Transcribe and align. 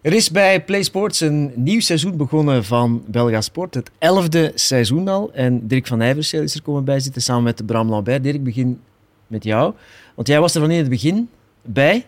Er 0.00 0.12
is 0.12 0.30
bij 0.30 0.64
Play 0.64 0.82
Sports 0.82 1.20
een 1.20 1.52
nieuw 1.54 1.80
seizoen 1.80 2.16
begonnen 2.16 2.64
van 2.64 3.02
Belga 3.06 3.40
Sport. 3.40 3.74
Het 3.74 3.90
elfde 3.98 4.52
seizoen 4.54 5.08
al. 5.08 5.30
En 5.32 5.66
Dirk 5.66 5.86
van 5.86 5.98
Nijverseel 5.98 6.42
is 6.42 6.54
er 6.54 6.62
komen 6.62 6.84
bij 6.84 7.00
zitten 7.00 7.22
samen 7.22 7.42
met 7.42 7.66
Bram 7.66 7.88
Lambert. 7.88 8.22
Dirk, 8.22 8.44
begin 8.44 8.80
met 9.26 9.44
jou. 9.44 9.74
Want 10.14 10.28
jij 10.28 10.40
was 10.40 10.54
er 10.54 10.60
van 10.60 10.70
in 10.70 10.78
het 10.78 10.88
begin 10.88 11.28
bij. 11.62 12.06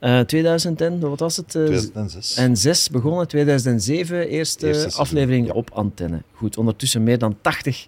Uh, 0.00 0.20
2010, 0.20 1.00
wat 1.00 1.20
was 1.20 1.36
het? 1.36 1.54
Uh, 1.54 1.64
2006. 1.64 2.36
En 2.36 2.56
6 2.56 2.90
begonnen, 2.90 3.28
2007, 3.28 4.28
eerste, 4.28 4.66
eerste 4.66 4.98
aflevering 4.98 5.46
ja. 5.46 5.52
op 5.52 5.70
antenne. 5.72 6.22
Goed, 6.32 6.56
ondertussen 6.56 7.02
meer 7.02 7.18
dan 7.18 7.36
80 7.40 7.86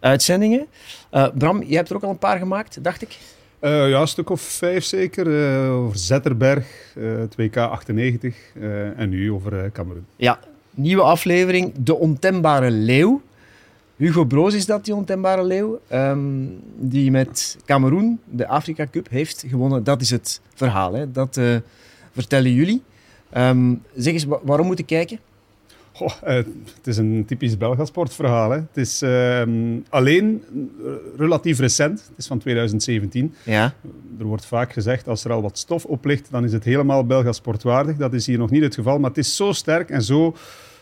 uitzendingen. 0.00 0.66
Uh, 1.12 1.28
Bram, 1.34 1.62
je 1.62 1.76
hebt 1.76 1.90
er 1.90 1.96
ook 1.96 2.02
al 2.02 2.10
een 2.10 2.18
paar 2.18 2.38
gemaakt, 2.38 2.84
dacht 2.84 3.02
ik? 3.02 3.18
Uh, 3.60 3.88
ja, 3.88 4.00
een 4.00 4.08
stuk 4.08 4.30
of 4.30 4.40
vijf 4.40 4.84
zeker. 4.84 5.26
Uh, 5.26 5.74
over 5.74 5.98
Zetterberg, 5.98 6.94
uh, 6.96 7.22
2K98 7.22 8.34
en 8.96 9.08
nu 9.08 9.32
over 9.32 9.70
Cameroen. 9.72 10.06
Ja, 10.16 10.38
nieuwe 10.74 11.02
aflevering, 11.02 11.72
De 11.78 11.94
Ontembare 11.94 12.70
Leeuw. 12.70 13.22
Hugo 13.96 14.24
Broos 14.24 14.54
is 14.54 14.66
dat, 14.66 14.84
die 14.84 14.94
ontembare 14.94 15.44
leeuw, 15.44 15.80
um, 15.92 16.60
die 16.76 17.10
met 17.10 17.56
Cameroen 17.64 18.20
de 18.24 18.46
Afrika 18.48 18.86
Cup 18.90 19.08
heeft 19.10 19.44
gewonnen. 19.48 19.84
Dat 19.84 20.00
is 20.00 20.10
het 20.10 20.40
verhaal, 20.54 20.92
hè. 20.92 21.12
dat 21.12 21.40
vertellen 22.12 22.52
jullie. 22.52 22.82
Um, 23.36 23.82
zeg 23.96 24.12
eens, 24.12 24.26
waarom 24.42 24.66
moet 24.66 24.78
ik 24.78 24.86
kijken? 24.86 25.18
Goh, 25.98 26.10
uh, 26.24 26.34
het 26.74 26.86
is 26.86 26.96
een 26.96 27.24
typisch 27.26 27.56
Belgasportverhaal. 27.56 28.50
Het 28.50 28.76
is 28.76 29.02
uh, 29.02 29.42
alleen 29.88 30.42
relatief 31.16 31.58
recent. 31.58 32.04
Het 32.08 32.18
is 32.18 32.26
van 32.26 32.38
2017. 32.38 33.34
Ja. 33.44 33.74
Er 34.18 34.24
wordt 34.24 34.46
vaak 34.46 34.72
gezegd, 34.72 35.08
als 35.08 35.24
er 35.24 35.32
al 35.32 35.42
wat 35.42 35.58
stof 35.58 35.84
op 35.84 36.04
ligt, 36.04 36.30
dan 36.30 36.44
is 36.44 36.52
het 36.52 36.64
helemaal 36.64 37.06
Belgasportwaardig. 37.06 37.96
Dat 37.96 38.12
is 38.12 38.26
hier 38.26 38.38
nog 38.38 38.50
niet 38.50 38.62
het 38.62 38.74
geval. 38.74 38.98
Maar 38.98 39.08
het 39.08 39.18
is 39.18 39.36
zo 39.36 39.52
sterk 39.52 39.90
en 39.90 40.02
zo, 40.02 40.36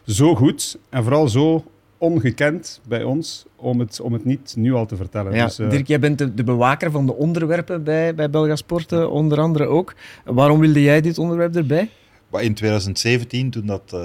zo 0.07 0.35
goed. 0.35 0.79
En 0.91 1.03
vooral 1.03 1.29
zo 1.29 1.65
ongekend 1.99 2.81
bij 2.89 3.03
ons 3.03 3.47
om 3.57 3.81
het, 3.81 4.01
om 4.01 4.13
het 4.13 4.25
niet 4.25 4.55
nu 4.57 4.73
al 4.73 4.87
te 4.87 4.97
vertellen. 4.97 5.35
Ja, 5.35 5.45
dus, 5.45 5.61
uh... 5.61 5.71
Dirk, 5.71 5.87
jij 5.87 5.99
bent 5.99 6.19
de, 6.19 6.35
de, 6.35 6.45
bewaker 6.45 6.91
van 6.91 7.07
de 7.07 7.15
onderwerpen 7.15 7.85
bij, 7.85 8.15
bij 8.15 8.31
Belgasport, 8.31 8.93
onder 8.93 9.41
andere 9.41 9.67
ook. 9.67 9.95
Waarom 10.25 10.61
wilde 10.61 10.83
jij 10.83 11.01
dit 11.01 11.19
onderwerp 11.19 11.57
erbij? 11.57 11.91
In 12.31 12.55
2017, 12.55 13.51
toen 13.51 13.67
dat 13.67 13.97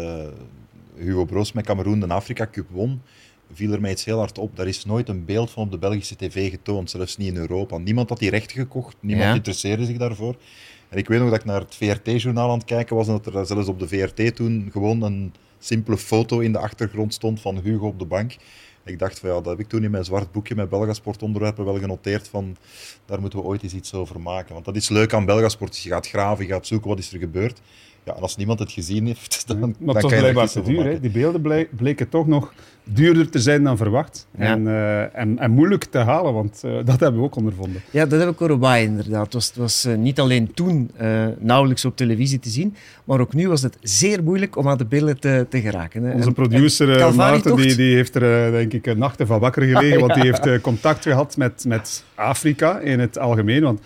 Hugo 1.01 1.25
Broos 1.25 1.51
met 1.51 1.65
Cameroen 1.65 1.99
de 1.99 2.07
Afrika 2.07 2.47
Cup 2.51 2.69
won, 2.69 3.01
viel 3.53 3.71
er 3.71 3.81
mij 3.81 3.91
iets 3.91 4.05
heel 4.05 4.17
hard 4.17 4.37
op. 4.37 4.55
Daar 4.55 4.67
is 4.67 4.85
nooit 4.85 5.09
een 5.09 5.25
beeld 5.25 5.51
van 5.51 5.63
op 5.63 5.71
de 5.71 5.77
Belgische 5.77 6.15
tv 6.15 6.49
getoond, 6.49 6.89
zelfs 6.89 7.17
niet 7.17 7.27
in 7.27 7.37
Europa. 7.37 7.77
Niemand 7.77 8.09
had 8.09 8.19
die 8.19 8.29
rechten 8.29 8.57
gekocht, 8.57 8.95
niemand 8.99 9.27
ja. 9.29 9.35
interesseerde 9.35 9.85
zich 9.85 9.97
daarvoor. 9.97 10.35
En 10.89 10.97
ik 10.97 11.07
weet 11.07 11.19
nog 11.19 11.29
dat 11.29 11.39
ik 11.39 11.45
naar 11.45 11.59
het 11.59 11.75
VRT-journaal 11.75 12.49
aan 12.49 12.57
het 12.57 12.67
kijken 12.67 12.95
was 12.95 13.07
en 13.07 13.19
dat 13.21 13.35
er 13.35 13.45
zelfs 13.45 13.67
op 13.67 13.79
de 13.79 13.87
VRT 13.87 14.35
toen 14.35 14.69
gewoon 14.71 15.01
een 15.01 15.33
simpele 15.59 15.97
foto 15.97 16.39
in 16.39 16.51
de 16.51 16.59
achtergrond 16.59 17.13
stond 17.13 17.41
van 17.41 17.59
Hugo 17.59 17.87
op 17.87 17.99
de 17.99 18.05
bank. 18.05 18.35
Ik 18.85 18.99
dacht 18.99 19.19
van 19.19 19.29
ja, 19.29 19.35
dat 19.35 19.45
heb 19.45 19.59
ik 19.59 19.67
toen 19.67 19.83
in 19.83 19.91
mijn 19.91 20.05
zwart 20.05 20.31
boekje 20.31 20.55
met 20.55 20.69
Belgasport-onderwerpen 20.69 21.65
wel 21.65 21.79
genoteerd 21.79 22.27
van 22.27 22.57
daar 23.05 23.21
moeten 23.21 23.39
we 23.39 23.45
ooit 23.45 23.63
eens 23.63 23.73
iets 23.73 23.93
over 23.93 24.19
maken. 24.19 24.53
Want 24.53 24.65
dat 24.65 24.75
is 24.75 24.89
leuk 24.89 25.13
aan 25.13 25.25
Belgasport. 25.25 25.77
Je 25.77 25.89
gaat 25.89 26.07
graven, 26.07 26.45
je 26.45 26.51
gaat 26.51 26.67
zoeken 26.67 26.89
wat 26.89 26.99
is 26.99 27.13
er 27.13 27.19
gebeurd. 27.19 27.61
Ja, 28.03 28.15
en 28.15 28.21
als 28.21 28.35
niemand 28.35 28.59
het 28.59 28.71
gezien 28.71 29.05
heeft, 29.05 29.43
dan, 29.47 29.59
maar 29.59 29.75
dan 29.77 29.95
het 29.95 30.03
was 30.03 30.13
blijkbaar 30.13 30.49
te 30.49 30.61
duur. 30.61 30.83
Hè? 30.83 30.99
Die 30.99 31.09
beelden 31.09 31.67
bleken 31.75 32.09
toch 32.09 32.27
nog 32.27 32.53
duurder 32.83 33.29
te 33.29 33.39
zijn 33.39 33.63
dan 33.63 33.77
verwacht. 33.77 34.27
Ja. 34.37 34.45
En, 34.45 34.61
uh, 34.61 35.17
en, 35.17 35.39
en, 35.39 35.51
moeilijk 35.51 35.83
te 35.83 35.97
halen, 35.97 36.33
want 36.33 36.61
uh, 36.65 36.71
dat 36.85 36.99
hebben 36.99 37.19
we 37.19 37.25
ook 37.25 37.35
ondervonden. 37.35 37.81
Ja, 37.91 38.05
dat 38.05 38.19
heb 38.19 38.29
ik 38.29 38.37
horen 38.37 38.59
bij 38.59 38.83
inderdaad. 38.83 39.23
Het 39.23 39.33
was, 39.33 39.47
het 39.47 39.55
was 39.55 39.85
uh, 39.85 39.95
niet 39.95 40.19
alleen 40.19 40.53
toen 40.53 40.91
nauwelijks 41.39 41.85
op 41.85 41.95
televisie 41.95 42.39
te 42.39 42.49
zien, 42.49 42.75
maar 43.03 43.19
ook 43.19 43.33
nu 43.33 43.47
was 43.47 43.61
het 43.61 43.77
zeer 43.81 44.23
moeilijk 44.23 44.57
om 44.57 44.67
aan 44.67 44.77
de 44.77 44.85
beelden 44.85 45.19
te, 45.19 45.45
te 45.49 45.61
geraken. 45.61 46.03
Hè. 46.03 46.13
Onze 46.13 46.27
en, 46.27 46.33
producer 46.33 47.01
en 47.01 47.15
Maarten 47.15 47.55
die, 47.55 47.75
die 47.75 47.95
heeft 47.95 48.15
er 48.15 48.51
denk 48.51 48.73
ik 48.73 48.97
nachten 48.97 49.27
van 49.27 49.39
wakker 49.39 49.63
gelegen, 49.73 50.01
ah, 50.01 50.07
want 50.07 50.13
die 50.13 50.31
heeft 50.31 50.61
contact 50.61 51.03
gehad 51.03 51.37
met, 51.37 51.65
met 51.67 52.03
Afrika 52.15 52.79
in 52.79 52.99
het 52.99 53.17
algemeen. 53.17 53.63
Want 53.63 53.79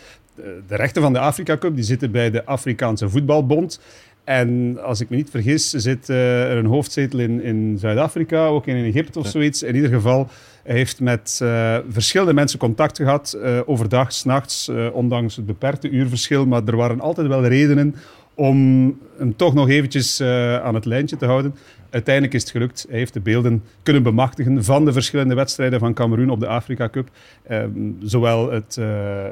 de 0.68 0.75
rechten 0.75 1.01
van 1.01 1.13
de 1.13 1.19
Afrika 1.19 1.57
Cup 1.57 1.75
die 1.75 1.84
zitten 1.84 2.12
bij 2.12 2.31
de 2.31 2.46
Afrikaanse 2.46 3.09
Voetbalbond. 3.09 3.79
En 4.23 4.78
als 4.84 5.00
ik 5.00 5.09
me 5.09 5.16
niet 5.16 5.29
vergis, 5.29 5.69
zit 5.69 6.09
uh, 6.09 6.51
er 6.51 6.57
een 6.57 6.66
hoofdzetel 6.66 7.19
in, 7.19 7.41
in 7.41 7.78
Zuid-Afrika, 7.79 8.46
ook 8.46 8.68
in 8.68 8.85
Egypte 8.85 9.19
of 9.19 9.28
zoiets. 9.28 9.63
In 9.63 9.75
ieder 9.75 9.90
geval 9.90 10.28
heeft 10.63 11.00
met 11.00 11.40
uh, 11.44 11.78
verschillende 11.90 12.34
mensen 12.34 12.59
contact 12.59 12.97
gehad, 12.97 13.38
uh, 13.38 13.59
overdag, 13.66 14.13
s'nachts, 14.13 14.72
ondanks 14.94 15.35
het 15.35 15.46
beperkte 15.46 15.90
uurverschil. 15.90 16.46
Maar 16.46 16.62
er 16.66 16.75
waren 16.75 17.00
altijd 17.00 17.28
wel 17.28 17.46
redenen 17.46 17.96
om 18.35 18.97
hem 19.18 19.35
toch 19.35 19.53
nog 19.53 19.69
eventjes 19.69 20.22
aan 20.62 20.75
het 20.75 20.85
lijntje 20.85 21.18
te 21.18 21.25
houden. 21.25 21.56
Uiteindelijk 21.96 22.34
is 22.34 22.41
het 22.41 22.51
gelukt. 22.51 22.85
Hij 22.90 22.97
heeft 22.97 23.13
de 23.13 23.19
beelden 23.19 23.63
kunnen 23.84 24.03
bemachtigen 24.03 24.63
van 24.63 24.85
de 24.85 24.94
verschillende 24.94 25.35
wedstrijden 25.35 25.79
van 25.79 25.94
Cameroen 25.94 26.29
op 26.29 26.40
de 26.40 26.47
Afrika 26.47 26.90
Cup. 26.90 27.09
Um, 27.51 27.97
zowel 28.01 28.51
het, 28.51 28.78
uh, 28.79 28.85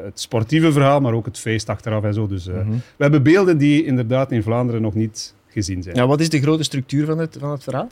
het, 0.04 0.20
sportieve 0.20 0.72
verhaal, 0.72 1.02
maar 1.02 1.14
ook 1.14 1.26
het 1.26 1.40
feest 1.40 1.70
achteraf 1.70 2.04
en 2.04 2.14
zo. 2.14 2.28
Dus 2.28 2.48
uh, 2.48 2.54
mm 2.54 2.62
-hmm. 2.62 2.82
we 2.96 3.04
hebben 3.04 3.24
beelden 3.24 3.58
die 3.58 3.86
inderdaad 3.86 4.32
in 4.32 4.44
Vlaanderen 4.44 4.82
nog 4.82 4.94
niet 4.94 5.34
gezien 5.48 5.84
zijn. 5.84 5.96
Ja, 5.96 6.08
wat 6.08 6.20
is 6.20 6.30
de 6.30 6.42
grote 6.42 6.64
structuur 6.64 7.06
van 7.06 7.18
het, 7.18 7.38
van 7.40 7.52
het 7.52 7.64
verhaal? 7.64 7.88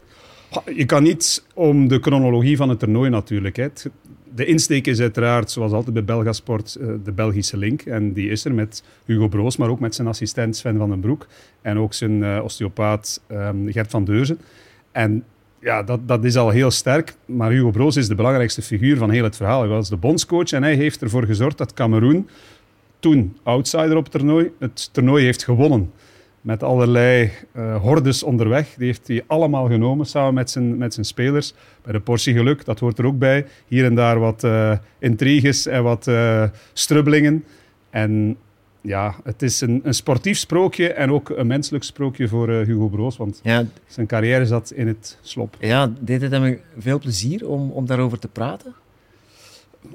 Je 0.76 0.86
kan 0.86 1.04
niet 1.04 1.44
om 1.54 1.88
de 1.88 2.00
chronologie 2.00 2.58
van 2.58 2.70
het 2.70 2.80
toernooi 2.80 3.10
natuurlijk. 3.10 3.56
Hè. 3.56 3.68
De 4.36 4.46
insteek 4.46 4.88
is 4.88 5.00
uiteraard, 5.00 5.52
zoals 5.52 5.72
altijd 5.72 5.94
bij 5.94 6.04
Belgasport, 6.04 6.78
de 7.04 7.12
Belgische 7.12 7.58
link. 7.58 7.82
En 7.82 8.14
die 8.14 8.30
is 8.30 8.46
er 8.46 8.54
met 8.54 8.84
Hugo 9.06 9.28
Broos, 9.28 9.58
maar 9.58 9.70
ook 9.70 9.80
met 9.80 9.96
zijn 9.96 10.08
assistent 10.08 10.56
Sven 10.56 10.78
van 10.78 10.90
den 10.90 11.00
Broek. 11.00 11.28
En 11.62 11.78
ook 11.78 11.94
zijn 11.94 12.22
uh, 12.22 12.40
osteopaat 12.44 13.22
um, 13.32 13.72
Gert 13.72 13.90
van 13.90 14.04
Deurzen. 14.04 14.40
En 14.92 15.24
ja, 15.60 15.84
dat, 15.84 16.08
dat 16.08 16.24
is 16.24 16.36
al 16.36 16.50
heel 16.50 16.72
sterk. 16.72 17.14
Maar 17.26 17.52
Hugo 17.52 17.72
Broos 17.72 17.96
is 17.96 18.08
de 18.08 18.16
belangrijkste 18.16 18.62
figuur 18.62 18.98
van 18.98 19.10
heel 19.10 19.24
het 19.24 19.36
verhaal. 19.36 19.60
Hij 19.60 19.70
was 19.70 19.90
de 19.90 19.98
bondscoach 19.98 20.52
en 20.52 20.64
hij 20.64 20.76
heeft 20.76 21.02
ervoor 21.02 21.26
gezorgd 21.26 21.58
dat 21.58 21.74
Cameroen, 21.74 22.30
toen 23.00 23.38
outsider 23.44 23.98
op 23.98 24.04
het 24.04 24.12
toernooi, 24.12 24.52
het 24.60 24.94
toernooi 24.94 25.26
heeft 25.26 25.44
gewonnen. 25.44 25.92
Met 26.42 26.64
allerlei 26.64 27.32
uh, 27.56 27.82
hordes 27.82 28.24
onderweg. 28.24 28.74
Die 28.78 28.86
heeft 28.86 29.08
hij 29.08 29.24
allemaal 29.28 29.68
genomen 29.68 30.06
samen 30.06 30.34
met 30.34 30.50
zijn, 30.50 30.78
met 30.78 30.94
zijn 30.94 31.06
spelers. 31.06 31.54
Bij 31.82 31.94
de 31.94 32.00
portie 32.00 32.34
geluk, 32.34 32.66
dat 32.66 32.80
hoort 32.80 32.98
er 32.98 33.06
ook 33.06 33.18
bij. 33.18 33.46
Hier 33.68 33.86
en 33.86 33.96
daar 33.96 34.20
wat 34.20 34.44
uh, 34.44 34.78
intriges 35.00 35.66
en 35.66 35.84
wat 35.84 36.08
uh, 36.08 36.44
strubbelingen. 36.74 37.44
En 37.90 38.38
ja, 38.82 39.16
het 39.24 39.42
is 39.42 39.62
een, 39.62 39.82
een, 39.84 39.94
sportief 39.94 40.38
sprookje 40.38 40.94
en 40.94 41.12
ook 41.12 41.30
een 41.30 41.48
menselijk 41.48 41.84
sprookje 41.84 42.28
voor 42.28 42.50
uh, 42.50 42.66
Hugo 42.66 42.88
Broos, 42.88 43.18
want 43.18 43.40
ja, 43.44 43.66
zijn 43.88 44.08
carrière 44.08 44.46
zat 44.46 44.72
in 44.72 44.88
het 44.88 45.18
slop. 45.22 45.56
Ja, 45.60 45.94
deed 46.00 46.22
het 46.22 46.32
hem 46.32 46.60
veel 46.78 47.00
plezier 47.00 47.48
om, 47.48 47.72
om 47.72 47.86
daarover 47.86 48.20
te 48.20 48.28
praten? 48.28 48.74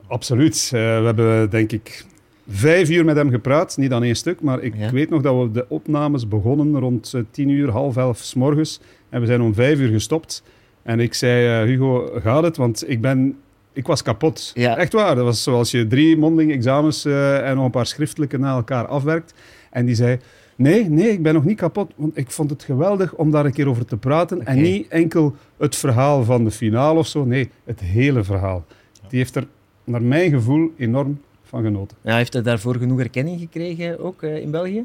Absoluut. 0.07 0.65
Uh, 0.65 0.71
we 0.71 1.05
hebben 1.05 1.51
denk 1.51 1.73
ik 1.73 2.05
vijf 2.49 2.91
uur 2.91 3.05
met 3.05 3.17
hem 3.17 3.31
gepraat, 3.31 3.77
niet 3.77 3.93
aan 3.93 4.03
één 4.03 4.17
stuk, 4.17 4.41
maar 4.41 4.63
ik 4.63 4.75
ja. 4.77 4.91
weet 4.91 5.11
nog 5.11 5.23
dat 5.23 5.43
we 5.43 5.51
de 5.51 5.67
opnames 5.69 6.29
begonnen 6.29 6.79
rond 6.79 7.13
uh, 7.15 7.23
tien 7.31 7.49
uur, 7.49 7.71
half 7.71 7.97
elf 7.97 8.19
s 8.19 8.35
morgens 8.35 8.81
en 9.09 9.21
we 9.21 9.27
zijn 9.27 9.41
om 9.41 9.55
vijf 9.55 9.79
uur 9.79 9.91
gestopt. 9.91 10.43
En 10.83 11.01
ik 11.01 11.15
zei, 11.15 11.67
Hugo, 11.67 12.11
gaat 12.23 12.43
het? 12.43 12.57
Want 12.57 12.91
ik 12.91 13.01
ben 13.01 13.37
ik 13.77 13.87
was 13.87 14.03
kapot. 14.03 14.51
Ja. 14.55 14.77
Echt 14.77 14.93
waar. 14.93 15.15
Dat 15.15 15.25
was 15.25 15.43
zoals 15.43 15.71
je 15.71 15.87
drie 15.87 16.17
mondeling 16.17 16.53
examens 16.53 17.07
uh, 17.07 17.49
en 17.49 17.57
nog 17.57 17.65
een 17.65 17.71
paar 17.71 17.87
schriftelijke 17.87 18.39
na 18.39 18.55
elkaar 18.55 18.87
afwerkt. 18.87 19.35
En 19.71 19.87
die 19.87 19.95
zei, 19.95 20.19
nee, 20.57 20.91
nee, 20.91 21.09
ik 21.09 21.23
ben 21.23 21.35
nog 21.35 21.45
niet 21.45 21.57
kapot. 21.57 21.93
Want 21.97 22.19
ik 22.19 22.31
vond 22.31 22.51
het 22.51 22.63
geweldig 22.63 23.15
om 23.15 23.31
daar 23.31 23.45
een 23.45 23.53
keer 23.53 23.69
over 23.69 23.85
te 23.85 23.97
praten. 23.97 24.41
Okay. 24.41 24.55
En 24.55 24.63
niet 24.63 24.89
enkel 24.89 25.35
het 25.57 25.77
verhaal 25.77 26.25
van 26.25 26.45
de 26.45 26.51
finale 26.51 26.99
of 26.99 27.07
zo. 27.07 27.25
Nee, 27.25 27.51
het 27.65 27.81
hele 27.81 28.25
verhaal. 28.25 28.65
Die 29.09 29.19
heeft 29.19 29.37
er, 29.37 29.47
naar 29.85 30.03
mijn 30.03 30.31
gevoel, 30.31 30.71
enorm 30.77 31.21
van 31.49 31.63
genoten. 31.63 31.97
Ja, 32.01 32.17
heeft 32.17 32.33
hij 32.33 32.43
daarvoor 32.43 32.77
genoeg 32.77 33.01
erkenning 33.01 33.41
gekregen, 33.41 33.99
ook 33.99 34.23
uh, 34.23 34.37
in 34.37 34.51
België? 34.51 34.85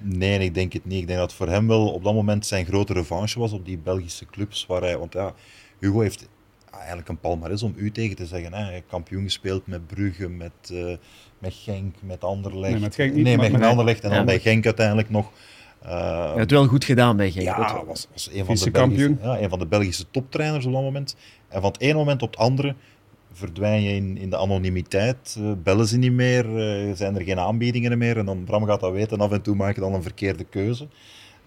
Nee, 0.00 0.38
ik 0.38 0.54
denk 0.54 0.72
het 0.72 0.84
niet. 0.84 1.00
Ik 1.00 1.06
denk 1.06 1.18
dat 1.18 1.32
voor 1.32 1.48
hem 1.48 1.68
wel 1.68 1.88
op 1.88 2.04
dat 2.04 2.14
moment 2.14 2.46
zijn 2.46 2.66
grote 2.66 2.92
revanche 2.92 3.38
was 3.38 3.52
op 3.52 3.64
die 3.64 3.78
Belgische 3.78 4.26
clubs. 4.26 4.66
Waar 4.66 4.80
hij, 4.82 4.98
want 4.98 5.12
ja, 5.12 5.34
Hugo 5.78 6.00
heeft 6.00 6.28
eigenlijk 6.70 7.08
een 7.08 7.18
palmares 7.18 7.62
om 7.62 7.74
u 7.76 7.90
tegen 7.90 8.16
te 8.16 8.26
zeggen. 8.26 8.52
Hè. 8.52 8.80
Kampioen 8.80 9.22
gespeeld 9.22 9.66
met 9.66 9.86
Brugge, 9.86 10.28
met, 10.28 10.52
uh, 10.72 10.96
met 11.38 11.54
Genk, 11.54 11.94
met 12.02 12.24
Anderlecht. 12.24 12.72
Nee, 12.72 12.80
met 12.80 12.94
Genk 12.94 13.14
niet. 13.14 13.24
Nee, 13.24 13.36
met, 13.36 13.52
met 13.52 13.62
Anderlecht 13.62 14.04
en 14.04 14.10
dan 14.10 14.24
bij 14.24 14.40
Genk 14.40 14.64
uiteindelijk 14.64 15.10
nog. 15.10 15.32
Uh, 15.84 15.90
je 16.32 16.38
hebt 16.38 16.50
wel 16.50 16.66
goed 16.66 16.84
gedaan 16.84 17.16
bij 17.16 17.30
Genk. 17.30 17.44
Ja, 17.44 17.84
was, 17.86 18.08
was 18.12 18.30
een, 18.32 18.44
van 18.44 18.54
de 18.54 18.70
Belgische, 18.70 19.16
ja, 19.22 19.40
een 19.40 19.48
van 19.48 19.58
de 19.58 19.66
Belgische 19.66 20.04
toptrainers 20.10 20.66
op 20.66 20.72
dat 20.72 20.82
moment. 20.82 21.16
En 21.48 21.60
van 21.60 21.70
het 21.70 21.80
ene 21.80 21.94
moment 21.94 22.22
op 22.22 22.30
het 22.30 22.40
andere 22.40 22.74
verdwijn 23.38 23.82
je 23.82 23.94
in, 23.94 24.16
in 24.16 24.30
de 24.30 24.36
anonimiteit. 24.36 25.36
Uh, 25.38 25.52
bellen 25.62 25.86
ze 25.86 25.98
niet 25.98 26.12
meer, 26.12 26.44
uh, 26.44 26.94
zijn 26.94 27.16
er 27.16 27.22
geen 27.22 27.38
aanbiedingen 27.38 27.98
meer. 27.98 28.18
En 28.18 28.26
dan, 28.26 28.44
Bram 28.44 28.64
gaat 28.64 28.80
dat 28.80 28.92
weten, 28.92 29.20
af 29.20 29.32
en 29.32 29.42
toe 29.42 29.54
maak 29.54 29.74
je 29.74 29.80
dan 29.80 29.94
een 29.94 30.02
verkeerde 30.02 30.44
keuze 30.44 30.86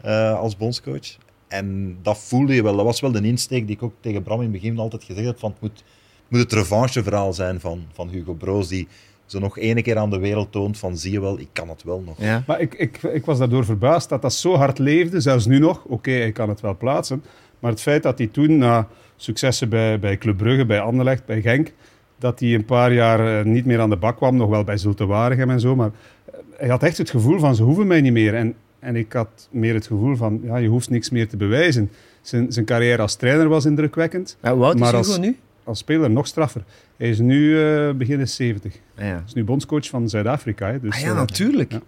uh, 0.06 0.40
als 0.40 0.58
bondscoach. 0.58 1.18
En 1.48 1.98
dat 2.02 2.18
voelde 2.18 2.54
je 2.54 2.64
wel. 2.64 2.76
Dat 2.76 2.86
was 2.86 3.00
wel 3.00 3.12
de 3.12 3.22
insteek 3.22 3.68
die 3.68 3.76
ik 3.76 3.84
ook 3.84 3.94
tegen 4.00 4.24
Bram 4.24 4.38
in 4.38 4.44
het 4.44 4.62
begin 4.62 4.80
altijd 4.80 5.04
gezegd 5.04 5.28
heb. 5.28 5.40
Van 5.40 5.52
het 5.52 5.62
moet, 5.62 5.84
moet 6.28 6.40
het 6.40 6.54
revancheverhaal 6.54 7.34
zijn 7.34 7.60
van, 7.60 7.84
van 7.94 8.10
Hugo 8.10 8.34
Broos. 8.34 8.68
Die 8.68 8.88
zo 9.26 9.40
nog 9.40 9.58
ene 9.58 9.82
keer 9.82 9.98
aan 9.98 10.10
de 10.10 10.20
wereld 10.20 10.52
toont 10.52 10.78
van 10.78 10.98
zie 10.98 11.12
je 11.12 11.22
wel, 11.22 11.40
ik 11.40 11.50
kan 11.54 11.70
het 11.70 11.84
wel 11.84 12.02
nog. 12.06 12.22
Ja. 12.22 12.44
Maar 12.48 12.60
ik, 12.60 12.74
ik, 12.74 13.04
ik 13.04 13.26
was 13.26 13.38
daardoor 13.38 13.66
verbaasd 13.66 14.10
dat 14.10 14.22
dat 14.22 14.34
zo 14.34 14.56
hard 14.56 14.80
leefde, 14.80 15.20
zelfs 15.20 15.46
nu 15.46 15.60
nog. 15.60 15.84
Oké, 15.86 16.12
hij 16.12 16.32
kan 16.32 16.50
het 16.50 16.62
wel 16.62 16.78
plaatsen. 16.78 17.24
Maar 17.60 17.72
het 17.72 17.82
feit 17.82 18.04
dat 18.04 18.18
hij 18.18 18.28
toen, 18.28 18.58
na 18.58 18.88
successen 19.22 19.70
bij, 19.70 20.00
bij 20.00 20.18
Club 20.18 20.38
Brugge, 20.38 20.66
bij 20.66 20.80
Anderlecht, 20.80 21.26
bij 21.26 21.42
Genk, 21.42 21.72
dat 22.20 22.40
hij 22.40 22.54
een 22.54 22.66
paar 22.66 22.94
jaar 22.94 23.40
eh, 23.40 23.46
niet 23.46 23.66
meer 23.66 23.80
aan 23.80 23.90
de 23.90 23.96
bak 23.98 24.18
kwam, 24.18 24.36
nog 24.36 24.50
wel 24.50 24.64
bij 24.64 24.78
Zulte 24.78 25.06
Waregem 25.06 25.50
en 25.50 25.60
zo. 25.60 25.76
Maar 25.76 25.92
eh, 26.26 26.34
hij 26.58 26.70
had 26.70 26.84
echt 26.84 26.98
het 26.98 27.10
gevoel 27.10 27.40
van, 27.40 27.56
ze 27.56 27.64
hoeven 27.64 27.88
mij 27.88 28.02
niet 28.02 28.12
meer. 28.14 28.36
En, 28.36 28.54
en 28.80 28.96
ik 28.96 29.14
had 29.14 29.48
meer 29.52 29.74
het 29.74 29.88
gevoel 29.88 30.16
van, 30.16 30.40
ja, 30.44 30.58
je 30.58 30.68
hoeft 30.68 30.90
niks 30.90 31.10
meer 31.10 31.28
te 31.28 31.38
bewijzen. 31.38 31.92
Zijn, 32.22 32.52
zijn 32.52 32.66
carrière 32.66 33.02
als 33.02 33.16
trainer 33.16 33.48
was 33.50 33.66
indrukwekkend. 33.66 34.38
Ja, 34.42 34.54
hoe 34.56 34.64
oud 34.66 34.74
is 34.74 34.80
Maar 34.80 34.90
Hugo 34.94 35.08
als- 35.08 35.18
nu? 35.20 35.38
Als 35.64 35.80
speler 35.80 36.10
nog 36.12 36.28
straffer. 36.28 36.64
Hij 36.98 37.10
is 37.10 37.20
nu 37.20 37.62
eh 37.64 37.92
begin 37.92 38.18
de 38.18 38.26
70. 38.26 38.74
Hij 38.96 39.06
Ah, 39.06 39.12
ja. 39.18 39.24
is 39.28 39.34
nu 39.34 39.44
bondscoach 39.44 39.88
van 39.90 40.10
Zuid-Afrika. 40.10 40.78
Dus, 40.82 40.96
Ah, 40.96 41.02
ja, 41.02 41.14
natuurlijk. 41.14 41.72
ja. 41.72 41.80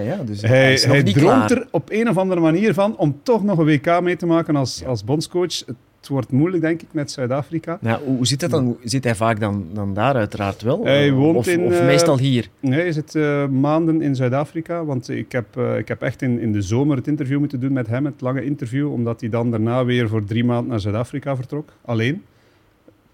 Ja. 0.00 0.16
Dus 0.24 0.40
hij 0.42 0.58
hij, 0.58 0.72
is 0.72 0.82
droomt 0.82 1.12
klaar. 1.12 1.50
er 1.50 1.66
op 1.70 1.88
een 1.90 2.08
of 2.08 2.16
andere 2.16 2.40
manier 2.40 2.74
van 2.74 2.96
om 2.96 3.18
toch 3.22 3.44
nog 3.44 3.58
een 3.58 3.64
WK 3.64 4.00
mee 4.00 4.16
te 4.16 4.26
maken 4.26 4.56
als, 4.56 4.84
als 4.84 5.04
bondscoach. 5.04 5.58
Het 5.66 5.76
wordt 6.08 6.32
moeilijk, 6.32 6.62
denk 6.62 6.82
ik, 6.82 6.88
met 6.90 7.10
Zuid-Afrika. 7.10 7.78
Ja, 7.80 8.00
hoe, 8.04 8.26
zit 8.26 8.40
dat 8.40 8.50
dan? 8.50 8.76
Zit 8.82 9.04
hij 9.04 9.14
vaak 9.14 9.40
dan, 9.40 9.66
dan 9.72 9.94
daar 9.94 10.14
uiteraard 10.14 10.62
wel? 10.62 10.84
Hij 10.84 11.12
woont 11.12 11.36
of, 11.36 11.46
in, 11.46 11.60
of 11.60 11.78
eh, 11.78 11.86
meestal 11.86 12.18
hier? 12.18 12.48
Nee, 12.60 12.80
hij 12.80 12.92
zit 12.92 13.14
eh, 13.14 13.46
maanden 13.46 14.02
in 14.02 14.14
Zuid-Afrika. 14.14 14.84
Want 14.84 15.08
ik 15.08 15.32
heb, 15.32 15.56
eh, 15.56 15.78
ik 15.78 15.88
heb 15.88 16.02
echt 16.02 16.22
in, 16.22 16.40
in 16.40 16.52
de 16.52 16.62
zomer 16.62 16.96
het 16.96 17.06
interview 17.06 17.38
moeten 17.38 17.60
doen 17.60 17.72
met 17.72 17.86
hem, 17.86 18.04
het 18.04 18.20
lange 18.20 18.44
interview. 18.44 18.92
Omdat 18.92 19.20
hij 19.20 19.28
dan 19.28 19.50
daarna 19.50 19.84
weer 19.84 20.08
voor 20.08 20.24
drie 20.24 20.44
maanden 20.44 20.70
naar 20.70 20.80
Zuid-Afrika 20.80 21.36
vertrok, 21.36 21.72
alleen. 21.84 22.22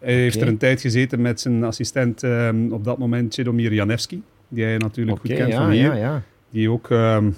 Hij 0.03 0.15
heeft 0.15 0.41
er 0.41 0.49
een 0.49 0.57
tijd 0.57 0.81
gezeten 0.81 1.21
met 1.21 1.41
zijn 1.41 1.65
assistent 1.65 2.23
eh, 2.23 2.49
op 2.71 2.85
dat 2.85 2.99
moment, 2.99 3.35
Chedomir 3.35 3.73
Janevski. 3.73 4.23
Die 4.49 4.65
hij 4.65 4.77
natuurlijk 4.77 5.21
goed 5.21 5.33
kent 5.33 5.53
ja, 5.53 5.57
van 5.57 5.71
hier. 5.71 5.97
ja, 5.97 6.23
die 6.51 6.71
ook 6.71 6.91
ehm, 6.91 7.31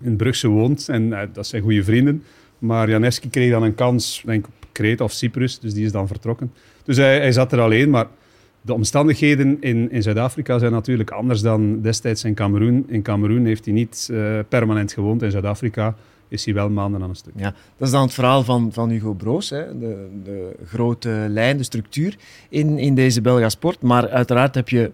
in 0.00 0.16
Brugse 0.16 0.48
woont. 0.48 0.88
En 0.88 1.12
eh, 1.12 1.28
dat 1.32 1.46
zijn 1.46 1.62
goede 1.62 1.84
vrienden. 1.84 2.22
Maar 2.58 2.88
Janevski 2.88 3.30
kreeg 3.30 3.50
dan 3.50 3.62
een 3.62 3.74
kans, 3.74 4.22
denk 4.26 4.46
ik, 4.46 4.52
Kreta 4.74 5.04
of 5.04 5.12
Cyprus. 5.12 5.58
Dus 5.58 5.74
die 5.74 5.84
is 5.84 5.92
dan 5.92 6.06
vertrokken. 6.06 6.52
Dus 6.84 6.96
hij, 6.96 7.16
hij 7.18 7.32
zat 7.32 7.52
er 7.52 7.60
alleen. 7.60 7.90
Maar 7.90 8.06
de 8.60 8.74
omstandigheden 8.74 9.56
in, 9.60 9.90
in 9.90 10.02
Zuid-Afrika 10.02 10.58
zijn 10.58 10.72
natuurlijk 10.72 11.10
anders 11.10 11.40
dan 11.40 11.80
destijds 11.80 12.24
in 12.24 12.34
Cameroen. 12.34 12.84
In 12.88 13.02
Cameroen 13.02 13.44
heeft 13.44 13.64
hij 13.64 13.74
niet 13.74 14.08
eh, 14.12 14.38
permanent 14.48 14.92
gewoond. 14.92 15.22
In 15.22 15.30
Zuid-Afrika 15.30 15.94
is 16.28 16.44
hij 16.44 16.54
wel 16.54 16.70
maanden 16.70 17.02
aan 17.02 17.08
een 17.08 17.14
stuk. 17.16 17.32
Ja, 17.36 17.54
dat 17.76 17.86
is 17.86 17.90
dan 17.90 18.02
het 18.02 18.12
verhaal 18.14 18.42
van, 18.42 18.72
van 18.72 18.88
Hugo 18.90 19.12
Broos, 19.12 19.50
hè? 19.50 19.78
De, 19.78 20.06
de 20.24 20.56
grote 20.66 21.26
lijn, 21.28 21.56
de 21.56 21.62
structuur 21.62 22.16
in, 22.48 22.78
in 22.78 22.94
deze 22.94 23.20
Belga 23.20 23.48
sport. 23.48 23.82
Maar 23.82 24.08
uiteraard 24.08 24.54
heb 24.54 24.68
je 24.68 24.90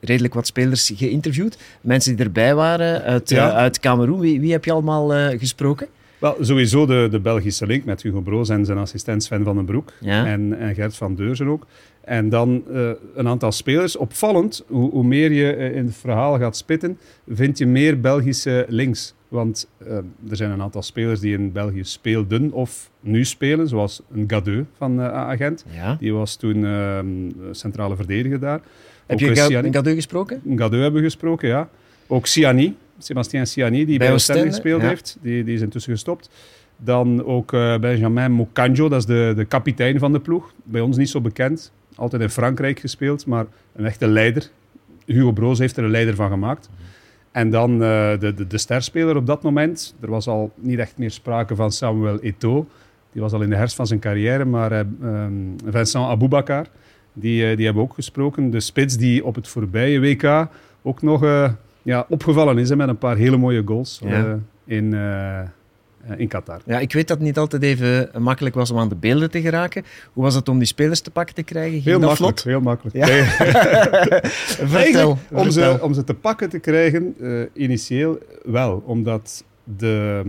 redelijk 0.00 0.34
wat 0.34 0.46
spelers 0.46 0.92
geïnterviewd. 0.96 1.58
Mensen 1.80 2.16
die 2.16 2.24
erbij 2.24 2.54
waren 2.54 3.02
uit, 3.02 3.28
Ja. 3.30 3.48
eh, 3.50 3.56
uit 3.56 3.80
Cameroen. 3.80 4.20
Wie, 4.20 4.40
wie 4.40 4.52
heb 4.52 4.64
je 4.64 4.72
allemaal 4.72 5.14
eh, 5.14 5.38
gesproken? 5.38 5.86
Wel, 6.24 6.36
sowieso 6.40 6.86
de, 6.86 7.08
de 7.10 7.20
Belgische 7.20 7.66
link 7.66 7.84
met 7.84 8.02
Hugo 8.02 8.20
Broos 8.20 8.48
en 8.48 8.64
zijn 8.64 8.78
assistent 8.78 9.22
Sven 9.22 9.44
van 9.44 9.56
den 9.56 9.64
Broek. 9.64 9.92
Ja. 10.00 10.26
En, 10.26 10.58
en 10.58 10.74
Gert 10.74 10.96
van 10.96 11.14
Deurzen 11.14 11.48
ook. 11.48 11.66
En 12.00 12.28
dan 12.28 12.62
eh, 12.72 12.90
een 13.14 13.28
aantal 13.28 13.52
spelers. 13.52 13.96
Opvallend, 13.96 14.64
hoe, 14.66 14.90
hoe 14.90 15.04
meer 15.04 15.32
je 15.32 15.52
eh, 15.52 15.76
in 15.76 15.84
het 15.86 15.96
verhaal 15.96 16.38
gaat 16.38 16.56
spitten, 16.56 16.98
vind 17.28 17.58
je 17.58 17.66
meer 17.66 18.00
Belgische 18.00 18.66
links. 18.68 19.14
Want 19.28 19.68
eh, 19.78 19.96
er 20.30 20.36
zijn 20.36 20.50
een 20.50 20.62
aantal 20.62 20.82
spelers 20.82 21.20
die 21.20 21.32
in 21.38 21.52
België 21.52 21.84
speelden 21.84 22.52
of 22.52 22.90
nu 23.00 23.24
spelen, 23.24 23.68
zoals 23.68 24.02
een 24.12 24.24
Gadeu 24.26 24.64
van 24.76 25.00
eh 25.00 25.06
Agent. 25.12 25.64
Ja. 25.74 25.96
Die 26.00 26.12
was 26.12 26.36
toen 26.36 26.64
eh, 26.64 26.98
centrale 27.50 27.96
verdediger 27.96 28.40
daar. 28.40 28.60
Heb 29.06 29.22
Ook, 29.22 29.28
je 29.28 29.36
Siani- 29.36 29.72
Gadeu 29.72 29.94
gesproken? 29.94 30.42
Gadeu 30.56 30.80
hebben 30.80 31.00
we 31.00 31.06
gesproken, 31.06 31.48
ja. 31.48 31.68
Ook 32.06 32.26
Siani, 32.26 32.76
Sébastien 33.04 33.46
Siani, 33.46 33.76
die 33.84 33.98
Bij 33.98 34.06
bij 34.06 34.12
Oostende 34.12 34.46
gespeeld 34.46 34.82
ja. 34.82 34.88
heeft. 34.88 35.18
Die, 35.22 35.44
die 35.44 35.54
is 35.54 35.60
intussen 35.60 35.92
gestopt. 35.92 36.30
Dan 36.76 37.24
ook 37.24 37.52
eh, 37.52 37.78
Benjamin 37.78 38.32
Mokanjo, 38.32 38.88
dat 38.88 38.98
is 38.98 39.06
de, 39.06 39.32
de 39.36 39.44
kapitein 39.44 39.98
van 39.98 40.12
de 40.12 40.20
ploeg. 40.20 40.52
Bij 40.62 40.80
ons 40.80 40.96
niet 40.96 41.08
zo 41.08 41.20
bekend. 41.20 41.72
Altijd 41.94 42.22
in 42.22 42.30
Frankrijk 42.30 42.78
gespeeld, 42.78 43.26
maar 43.26 43.46
een 43.76 43.84
echte 43.84 44.06
leider. 44.06 44.50
Hugo 45.06 45.32
Broos 45.32 45.58
heeft 45.58 45.76
er 45.76 45.84
een 45.84 45.90
leider 45.90 46.14
van 46.14 46.30
gemaakt. 46.30 46.70
En 47.32 47.50
dan 47.50 47.72
eh, 47.72 48.18
de, 48.18 48.34
de, 48.34 48.46
de 48.46 48.58
sterspeler 48.58 49.16
op 49.16 49.26
dat 49.26 49.42
moment. 49.42 49.94
Er 50.00 50.10
was 50.10 50.26
al 50.26 50.52
niet 50.54 50.78
echt 50.78 50.98
meer 50.98 51.10
sprake 51.10 51.54
van 51.54 51.72
Samuel 51.72 52.20
Eto'o. 52.20 52.66
Die 53.12 53.22
was 53.22 53.32
al 53.32 53.42
in 53.42 53.50
de 53.50 53.56
herfst 53.56 53.76
van 53.76 53.86
zijn 53.86 54.00
carrière. 54.00 54.44
Maar 54.44 54.72
eh, 54.72 54.80
ehm, 55.02 55.32
Vincent 55.64 56.04
Aboubakar, 56.04 56.66
die, 57.12 57.56
die 57.56 57.64
hebben 57.64 57.82
we 57.82 57.88
ook 57.88 57.94
gesproken. 57.94 58.50
De 58.50 58.60
spits 58.60 58.96
die 58.96 59.24
op 59.24 59.34
het 59.34 59.48
voorbije 59.48 60.00
WK 60.00 60.48
ook 60.82 61.02
nog 61.02 61.22
ja, 61.84 62.06
opgevallen 62.08 62.58
is 62.58 62.68
hè, 62.68 62.76
met 62.76 62.88
een 62.88 62.98
paar 62.98 63.16
hele 63.16 63.36
mooie 63.36 63.62
goals 63.64 64.00
Ja. 64.04 64.24
eh, 64.24 64.32
in, 64.76 64.94
eh, 64.94 65.40
eh, 65.40 65.46
in 66.16 66.28
Qatar. 66.28 66.60
Ja, 66.66 66.78
ik 66.78 66.92
weet 66.92 67.08
dat 67.08 67.16
het 67.16 67.26
niet 67.26 67.38
altijd 67.38 67.62
even 67.62 68.10
makkelijk 68.18 68.54
was 68.54 68.70
om 68.70 68.78
aan 68.78 68.88
de 68.88 68.94
beelden 68.96 69.30
te 69.30 69.40
geraken. 69.40 69.84
Hoe 70.12 70.22
was 70.24 70.34
het 70.34 70.48
om 70.48 70.58
die 70.58 70.66
spelers 70.66 71.00
te 71.00 71.10
pakken 71.10 71.34
te 71.34 71.42
krijgen? 71.42 71.72
Ging 71.72 71.84
Heel 71.84 71.98
makkelijk, 71.98 72.40
vlot? 72.40 72.52
heel 72.52 72.60
makkelijk. 72.60 72.96
Ja. 72.96 73.06
Nee, 73.06 73.22
Vertel. 74.68 74.78
Eigenlijk, 74.78 75.18
om, 75.32 75.50
ze, 75.50 75.78
om 75.80 75.94
ze 75.94 76.04
te 76.04 76.14
pakken 76.14 76.48
te 76.48 76.58
krijgen, 76.58 77.14
initieel 77.54 78.18
wel. 78.44 78.82
Omdat 78.86 79.44
de, 79.78 80.22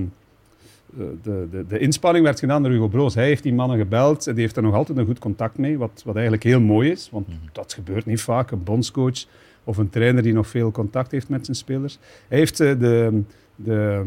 de, 1.24 1.48
de, 1.52 1.66
de 1.68 1.80
inspanning 1.80 2.26
werd 2.26 2.40
gedaan 2.40 2.64
door 2.64 2.72
Hugo 2.72 2.88
Broos. 2.88 3.16
Hij 3.16 3.26
heeft 3.26 3.44
die 3.44 3.54
mannen 3.54 3.78
gebeld 3.78 4.28
en 4.28 4.34
die 4.34 4.42
heeft 4.44 4.56
er 4.58 4.64
nog 4.64 4.74
altijd 4.74 4.98
een 4.98 5.06
goed 5.06 5.20
contact 5.20 5.58
mee. 5.58 5.78
Wat, 5.78 6.02
wat 6.06 6.14
eigenlijk 6.16 6.44
heel 6.44 6.62
mooi 6.62 6.92
is, 6.92 7.10
want 7.12 7.28
dat 7.52 7.74
gebeurt 7.74 8.06
niet 8.06 8.22
vaak. 8.22 8.52
Een 8.52 8.64
bondscoach 8.64 9.26
of 9.66 9.78
een 9.78 9.90
trainer 9.90 10.24
die 10.24 10.34
nog 10.34 10.48
veel 10.48 10.72
contact 10.72 11.12
heeft 11.12 11.30
met 11.30 11.46
zijn 11.46 11.58
spelers. 11.58 11.98
Hij 12.28 12.38
heeft 12.38 12.60
eh, 12.60 12.72
de, 12.80 13.22
de, 13.56 14.04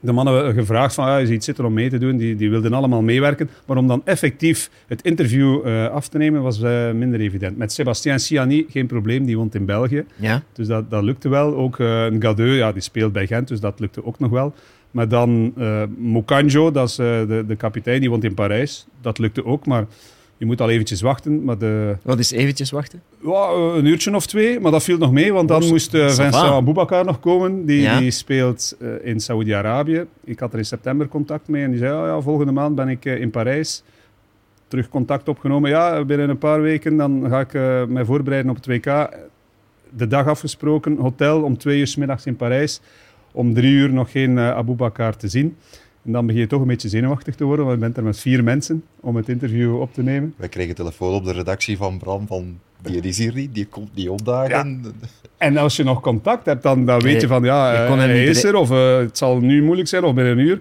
de 0.00 0.12
mannen 0.12 0.54
gevraagd 0.54 0.94
van, 0.94 1.06
ja, 1.06 1.16
je 1.16 1.26
ziet 1.26 1.44
zitten 1.44 1.64
om 1.64 1.72
mee 1.72 1.90
te 1.90 1.98
doen. 1.98 2.16
Die, 2.16 2.36
die 2.36 2.50
wilden 2.50 2.72
allemaal 2.72 3.02
meewerken. 3.02 3.50
Maar 3.66 3.76
om 3.76 3.86
dan 3.86 4.02
effectief 4.04 4.70
het 4.86 5.02
interview 5.02 5.66
eh, 5.66 5.88
af 5.88 6.08
te 6.08 6.18
nemen, 6.18 6.42
was 6.42 6.62
eh, 6.62 6.92
minder 6.92 7.20
evident. 7.20 7.56
Met 7.56 7.72
Sébastien 7.72 8.20
Siani 8.20 8.66
geen 8.68 8.86
probleem, 8.86 9.24
die 9.24 9.36
woont 9.36 9.54
in 9.54 9.64
België. 9.64 10.04
Ja, 10.16 10.42
Dus 10.52 10.66
dat, 10.66 10.90
dat 10.90 11.02
lukte 11.02 11.28
wel. 11.28 11.56
Ook 11.56 11.78
een 11.78 12.22
Gadeu, 12.22 12.52
ja, 12.56 12.72
die 12.72 12.82
speelt 12.82 13.12
bij 13.12 13.26
Gent, 13.26 13.48
dus 13.48 13.60
dat 13.60 13.80
lukte 13.80 14.04
ook 14.04 14.18
nog 14.18 14.30
wel. 14.30 14.54
Maar 14.90 15.08
dan 15.08 15.52
eh 15.56 15.82
Mokanjo, 15.96 16.70
dat 16.70 16.88
is 16.88 16.94
de, 16.94 17.44
de 17.46 17.56
kapitein, 17.56 18.00
die 18.00 18.10
woont 18.10 18.24
in 18.24 18.34
Parijs. 18.34 18.86
Dat 19.00 19.18
lukte 19.18 19.44
ook, 19.44 19.66
maar 19.66 19.86
je 20.36 20.46
moet 20.46 20.60
al 20.60 20.70
eventjes 20.70 21.00
wachten. 21.00 21.44
Maar 21.44 21.58
de, 21.58 21.96
wat 22.02 22.18
is 22.18 22.30
eventjes 22.30 22.70
wachten? 22.70 23.02
ja, 23.22 23.30
eh, 23.48 23.72
een 23.76 23.84
uurtje 23.86 24.14
of 24.14 24.26
twee, 24.26 24.60
maar 24.60 24.70
dat 24.70 24.82
viel 24.82 24.98
nog 24.98 25.12
mee, 25.12 25.32
want 25.32 25.48
dan 25.48 25.62
Oh, 25.62 25.68
moest 25.68 25.88
ça 25.96 25.98
Vincent. 25.98 26.34
Aboubakar 26.34 27.04
nog 27.04 27.20
komen. 27.20 27.66
Die, 27.66 27.80
Ja. 27.80 27.98
die 27.98 28.10
speelt 28.10 28.76
eh, 28.80 28.88
in 29.02 29.20
Saoedi-Arabië. 29.20 30.04
Ik 30.24 30.38
had 30.38 30.52
er 30.52 30.58
in 30.58 30.64
september 30.64 31.08
contact 31.08 31.48
mee 31.48 31.62
en 31.64 31.70
die 31.70 31.78
zei, 31.78 31.92
ja, 31.92 32.06
ja 32.06 32.20
volgende 32.20 32.52
maand 32.52 32.74
ben 32.74 32.88
ik 32.88 33.04
in 33.04 33.30
Parijs. 33.30 33.82
Terug 34.68 34.88
contact 34.88 35.28
opgenomen. 35.28 35.70
Ja, 35.70 36.04
binnen 36.04 36.28
een 36.30 36.38
paar 36.38 36.60
weken 36.62 36.96
dan 36.96 37.26
ga 37.28 37.40
ik 37.40 37.52
mij 37.88 38.04
voorbereiden 38.04 38.50
op 38.50 38.56
het 38.56 38.66
WK. 38.66 39.08
De 39.96 40.06
dag 40.06 40.26
afgesproken, 40.26 40.96
hotel 40.96 41.42
om 41.42 41.58
twee 41.58 41.78
uur 41.78 41.86
's 41.86 41.96
middags 41.96 42.26
in 42.26 42.36
Parijs. 42.36 42.80
Om 43.32 43.54
drie 43.54 43.72
uur 43.72 43.92
nog 43.92 44.10
geen 44.10 44.30
uh, 44.36 44.50
Aboubakar 44.50 45.16
te 45.16 45.28
zien. 45.28 45.56
En 46.04 46.12
dan 46.12 46.26
begin 46.26 46.40
je 46.40 46.46
toch 46.46 46.60
een 46.60 46.66
beetje 46.66 46.88
zenuwachtig 46.88 47.34
te 47.34 47.44
worden, 47.44 47.64
want 47.64 47.76
je 47.76 47.84
bent 47.84 47.96
er 47.96 48.02
met 48.02 48.20
vier 48.20 48.44
mensen 48.44 48.84
om 49.00 49.16
het 49.16 49.28
interview 49.28 49.80
op 49.80 49.94
te 49.94 50.02
nemen. 50.02 50.34
Wij 50.36 50.48
kregen 50.48 50.74
telefoon 50.74 51.14
op 51.14 51.24
de 51.24 51.32
redactie 51.32 51.76
van 51.76 51.98
Bram 51.98 52.26
van 52.26 52.58
die 52.82 53.00
is 53.00 53.18
hier 53.18 53.34
niet, 53.34 53.54
die 53.54 53.66
komt 53.66 53.94
niet 53.94 54.08
opdagen. 54.08 54.84
En 55.38 55.56
als 55.56 55.76
je 55.76 55.84
nog 55.84 56.00
contact 56.00 56.46
hebt, 56.46 56.62
dan, 56.62 56.86
dan 56.86 57.00
weet 57.00 57.20
je 57.20 57.26
van 57.26 57.44
ja, 57.44 57.86
eh, 57.86 57.96
hij 57.96 58.24
is 58.24 58.44
er 58.44 58.54
of 58.54 58.70
eh, 58.70 58.96
het 58.96 59.18
zal 59.18 59.40
nu 59.40 59.62
moeilijk 59.62 59.88
zijn 59.88 60.04
of 60.04 60.14
binnen 60.14 60.38
een 60.38 60.46
uur. 60.46 60.60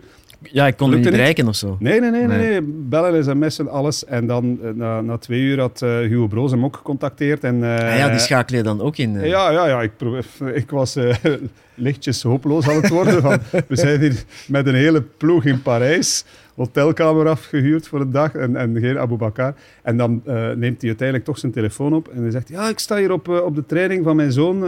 Ja, 0.52 0.68
ik 0.68 0.78
kon 0.78 0.90
Lukte 0.90 1.04
niet 1.04 1.10
niet? 1.10 1.20
bereiken 1.20 1.48
of 1.48 1.56
zo. 1.56 1.76
Nee, 1.80 2.00
nee, 2.00 2.12
nee, 2.12 2.28
nee. 2.28 2.38
Nee. 2.38 2.62
Bellen, 2.62 3.24
sms'en, 3.24 3.70
alles. 3.70 4.06
En 4.06 4.28
dan 4.28 4.60
eh, 4.64 4.70
na, 4.74 5.02
na 5.02 5.18
twee 5.18 5.42
uur 5.42 5.60
had 5.60 5.82
eh, 5.82 5.90
Hugo 5.98 6.28
Broos 6.28 6.52
hem 6.52 6.64
ook 6.66 6.76
gecontacteerd. 6.76 7.44
En, 7.44 7.64
eh, 7.64 7.92
Ah 7.92 7.98
ja, 7.98 8.10
die 8.10 8.20
schakel 8.20 8.58
je 8.58 8.64
dan 8.64 8.82
ook 8.82 8.98
in. 8.98 9.14
ja, 9.14 9.52
ja, 9.52 9.68
ja, 9.68 9.82
ik, 9.82 9.92
ik 10.64 10.70
was 10.70 10.98
lichtjes 11.76 12.24
hopeloos 12.24 12.70
aan 12.70 12.76
het 12.76 12.90
worden. 12.90 13.22
Van, 13.22 13.38
we 13.68 13.76
zijn 13.76 14.00
hier 14.00 14.24
met 14.48 14.68
een 14.68 14.76
hele 14.76 15.02
ploeg 15.02 15.46
in 15.46 15.62
Parijs, 15.62 16.26
hotelkamer 16.56 17.28
afgehuurd 17.28 17.88
voor 17.88 18.02
een 18.02 18.12
dag 18.12 18.36
en, 18.36 18.56
en 18.56 18.80
geen 18.80 18.98
Aboubakar. 19.00 19.54
En 19.82 19.98
dan 19.98 20.22
neemt 20.56 20.82
hij 20.82 20.90
uiteindelijk 20.90 21.24
toch 21.26 21.38
zijn 21.38 21.52
telefoon 21.52 21.94
op 21.94 22.08
en 22.08 22.22
hij 22.22 22.32
zegt, 22.32 22.50
ja, 22.50 22.70
ik 22.70 22.80
sta 22.80 22.98
hier 22.98 23.12
op, 23.12 23.28
op 23.28 23.56
de 23.56 23.66
training 23.66 24.04
van 24.04 24.16
mijn 24.16 24.32
zoon. 24.32 24.60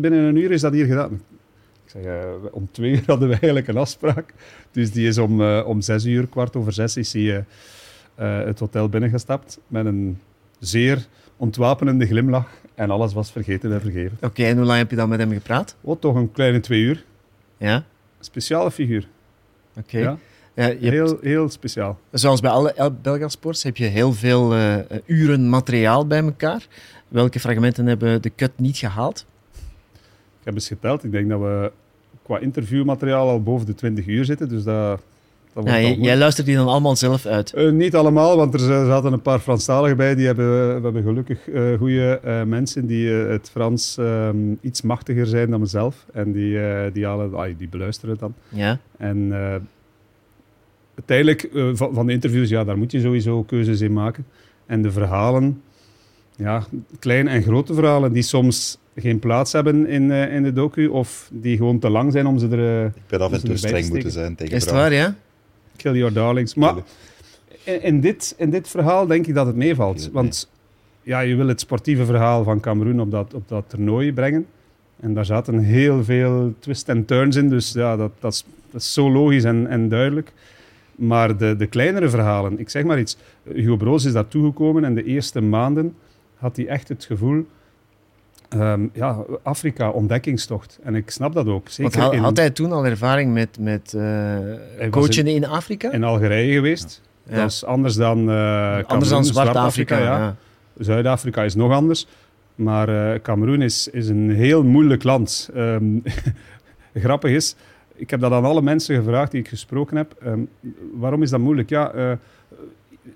binnen 0.00 0.20
een 0.20 0.36
uur 0.36 0.50
is 0.50 0.60
dat 0.60 0.72
hier 0.72 0.86
gedaan. 0.86 1.20
Zeg, 1.92 2.02
eh, 2.04 2.24
om 2.50 2.68
twee 2.72 2.90
uur 2.90 3.02
hadden 3.06 3.28
we 3.28 3.32
eigenlijk 3.34 3.68
een 3.68 3.76
afspraak. 3.76 4.34
Dus 4.72 4.92
die 4.92 5.06
is 5.08 5.18
om, 5.18 5.40
eh, 5.42 5.62
om 5.66 5.80
zes 5.80 6.04
uur, 6.04 6.26
kwart 6.26 6.56
over 6.56 6.72
zes, 6.72 6.96
is 6.96 7.12
hij 7.12 7.44
eh, 8.14 8.38
het 8.44 8.58
hotel 8.58 8.88
binnengestapt 8.88 9.58
met 9.66 9.86
een 9.86 10.18
zeer 10.58 11.06
ontwapenende 11.36 12.06
glimlach. 12.06 12.48
En 12.74 12.90
alles 12.90 13.12
was 13.12 13.30
vergeten 13.32 13.72
en 13.72 13.80
vergeven. 13.80 14.18
Oké, 14.22 14.44
en 14.44 14.56
hoe 14.56 14.66
lang 14.66 14.78
heb 14.78 14.90
je 14.90 14.96
dan 14.96 15.08
met 15.08 15.18
hem 15.18 15.32
gepraat? 15.32 15.76
Wat 15.80 16.00
toch 16.00 16.14
een 16.14 16.32
kleine 16.32 16.60
twee 16.60 16.80
uur. 16.80 17.04
Ja, 17.56 17.84
Speciale 18.20 18.70
figuur. 18.70 19.08
oké. 19.76 19.98
Ja. 19.98 20.18
Ja, 20.54 20.66
je 20.66 20.72
hebt- 20.72 20.80
Heel, 20.90 21.18
heel 21.20 21.48
speciaal. 21.48 21.98
zoals 22.12 22.40
bij 22.40 22.50
alle 22.50 22.72
El- 22.72 22.94
Belgasports 23.02 23.62
heb 23.62 23.76
je 23.76 23.84
heel 23.84 24.12
veel 24.12 24.54
uren 25.06 25.48
materiaal 25.48 26.06
bij 26.06 26.22
elkaar. 26.22 26.66
Welke 27.08 27.40
fragmenten 27.40 27.86
hebben 27.86 28.22
de 28.22 28.32
cut 28.36 28.50
niet 28.56 28.76
gehaald? 28.76 29.26
Ik 30.40 30.46
heb 30.46 30.54
eens 30.54 30.68
geteld. 30.68 31.04
Ik 31.04 31.12
denk 31.12 31.28
dat 31.28 31.40
we 31.40 31.72
qua 32.22 32.38
interviewmateriaal 32.38 33.28
al 33.28 33.42
boven 33.42 33.66
de 33.66 33.74
20 33.74 34.06
uur 34.06 34.24
zitten. 34.24 34.48
Dus 34.48 34.64
dat, 34.64 35.00
dat 35.52 35.64
Ja, 35.64 35.80
jij, 35.80 35.96
jij 35.96 36.16
luistert 36.16 36.46
die 36.46 36.56
dan 36.56 36.68
allemaal 36.68 36.96
zelf 36.96 37.26
uit. 37.26 37.52
Eh, 37.52 37.70
niet 37.70 37.94
allemaal, 37.94 38.36
want 38.36 38.54
er 38.54 38.60
zaten 38.60 39.12
een 39.12 39.22
paar 39.22 39.38
Franstaligen 39.38 39.96
bij. 39.96 40.14
Die 40.14 40.26
hebben, 40.26 40.76
we 40.76 40.82
hebben 40.82 41.02
gelukkig 41.02 41.48
eh 41.48 41.78
goede 41.78 42.20
mensen 42.46 42.86
die 42.86 43.22
eh, 43.22 43.28
het 43.28 43.50
Frans 43.50 43.96
ehm, 43.98 44.36
iets 44.60 44.82
machtiger 44.82 45.26
zijn 45.26 45.50
dan 45.50 45.60
mezelf. 45.60 46.06
En 46.12 46.32
die, 46.32 46.60
eh, 46.60 46.92
die, 46.92 47.06
halen, 47.06 47.56
die 47.56 47.68
beluisteren 47.68 48.10
het 48.10 48.20
dan. 48.20 48.34
Ja. 48.48 48.78
En 48.96 49.32
eh, 49.32 49.56
uiteindelijk, 50.94 51.42
eh, 51.42 51.70
van, 51.72 51.94
van 51.94 52.06
de 52.06 52.12
interviews, 52.12 52.48
ja, 52.48 52.64
daar 52.64 52.78
moet 52.78 52.92
je 52.92 53.00
sowieso 53.00 53.42
keuzes 53.42 53.80
in 53.80 53.92
maken. 53.92 54.26
En 54.66 54.82
de 54.82 54.90
verhalen, 54.90 55.62
ja, 56.36 56.64
kleine 56.98 57.30
en 57.30 57.42
grote 57.42 57.74
verhalen, 57.74 58.12
die 58.12 58.22
soms 58.22 58.78
geen 58.94 59.18
plaats 59.18 59.52
hebben 59.52 59.86
in, 59.86 60.10
eh, 60.10 60.34
in 60.34 60.42
de 60.42 60.52
docu, 60.52 60.86
of 60.86 61.30
die 61.32 61.56
gewoon 61.56 61.78
te 61.78 61.90
lang 61.90 62.12
zijn 62.12 62.26
om 62.26 62.38
ze 62.38 62.48
er... 62.48 62.80
eh, 62.80 62.84
Ik 62.84 62.92
ben 63.06 63.20
af 63.20 63.32
en 63.32 63.44
toe 63.44 63.56
streng 63.56 63.88
moeten 63.88 64.10
zijn 64.10 64.34
tegen 64.34 64.56
Is 64.56 64.64
het 64.64 64.72
waar, 64.72 64.92
ja? 64.92 65.14
Kill 65.76 65.96
Your 65.96 66.12
Darlings. 66.12 66.54
Maar 66.54 66.74
in, 67.64 67.82
in 67.82 68.00
dit, 68.00 68.34
in 68.38 68.50
dit 68.50 68.68
verhaal 68.68 69.06
denk 69.06 69.26
ik 69.26 69.34
dat 69.34 69.46
het 69.46 69.56
meevalt. 69.56 70.10
Want 70.12 70.50
ja, 71.02 71.20
je 71.20 71.36
wil 71.36 71.48
het 71.48 71.60
sportieve 71.60 72.04
verhaal 72.04 72.44
van 72.44 72.60
Cameroen 72.60 73.00
op 73.00 73.10
dat, 73.10 73.34
op 73.34 73.48
dat 73.48 73.64
toernooi 73.68 74.12
brengen. 74.12 74.46
En 75.00 75.14
daar 75.14 75.24
zaten 75.24 75.58
heel 75.58 76.04
veel 76.04 76.54
twists 76.58 76.88
en 76.88 77.04
turns 77.04 77.36
in. 77.36 77.48
Dus 77.48 77.72
ja, 77.72 77.96
dat, 77.96 78.12
dat, 78.18 78.32
is, 78.32 78.44
dat 78.70 78.80
is 78.80 78.92
zo 78.92 79.12
logisch 79.12 79.44
en, 79.44 79.66
en 79.66 79.88
duidelijk. 79.88 80.32
Maar 80.94 81.36
de, 81.36 81.56
de 81.56 81.66
kleinere 81.66 82.08
verhalen, 82.08 82.58
ik 82.58 82.68
zeg 82.68 82.84
maar 82.84 82.98
iets. 82.98 83.16
Hugo 83.52 83.76
Broos 83.76 84.04
is 84.04 84.12
daar 84.12 84.28
toegekomen 84.28 84.84
en 84.84 84.94
de 84.94 85.04
eerste 85.04 85.40
maanden 85.40 85.94
had 86.36 86.56
hij 86.56 86.66
echt 86.66 86.88
het 86.88 87.04
gevoel... 87.04 87.46
ehm, 88.58 88.86
ja, 88.92 89.24
Afrika, 89.42 89.90
ontdekkingstocht. 89.90 90.78
En 90.82 90.94
ik 90.94 91.10
snap 91.10 91.32
dat 91.34 91.46
ook. 91.46 91.68
Zeker 91.68 91.82
Want 91.82 92.04
had, 92.04 92.12
in, 92.12 92.22
had 92.22 92.36
hij 92.36 92.50
toen 92.50 92.72
al 92.72 92.86
ervaring 92.86 93.32
met, 93.32 93.58
met 93.58 93.94
eh, 93.94 94.90
coachen 94.90 95.26
in, 95.26 95.46
Afrika? 95.46 95.92
in 95.92 96.04
Algerije 96.04 96.52
geweest. 96.52 97.02
Ja. 97.28 97.36
Dat 97.36 97.50
is 97.50 97.64
anders 97.64 97.94
dan 97.94 98.30
eh 98.30 98.78
Anders 98.86 99.10
dan 99.10 99.24
Zwart-Afrika. 99.24 99.98
ja. 99.98 100.18
ja. 100.18 100.36
Zuid-Afrika 100.78 101.42
is 101.42 101.54
nog 101.54 101.72
anders. 101.72 102.06
Maar 102.54 103.14
eh 103.14 103.20
Cameroen 103.20 103.62
is, 103.62 103.88
is 103.88 104.08
een 104.08 104.30
heel 104.30 104.64
moeilijk 104.64 105.02
land. 105.02 105.50
Ehm, 105.54 105.84
grappig 107.04 107.30
is, 107.30 107.56
ik 107.94 108.10
heb 108.10 108.20
dat 108.20 108.32
aan 108.32 108.44
alle 108.44 108.62
mensen 108.62 108.96
gevraagd 108.96 109.30
die 109.30 109.40
ik 109.40 109.48
gesproken 109.48 109.96
heb. 109.96 110.14
Ehm, 110.22 110.40
waarom 110.92 111.22
is 111.22 111.30
dat 111.30 111.40
moeilijk? 111.40 111.68
Ja, 111.68 112.18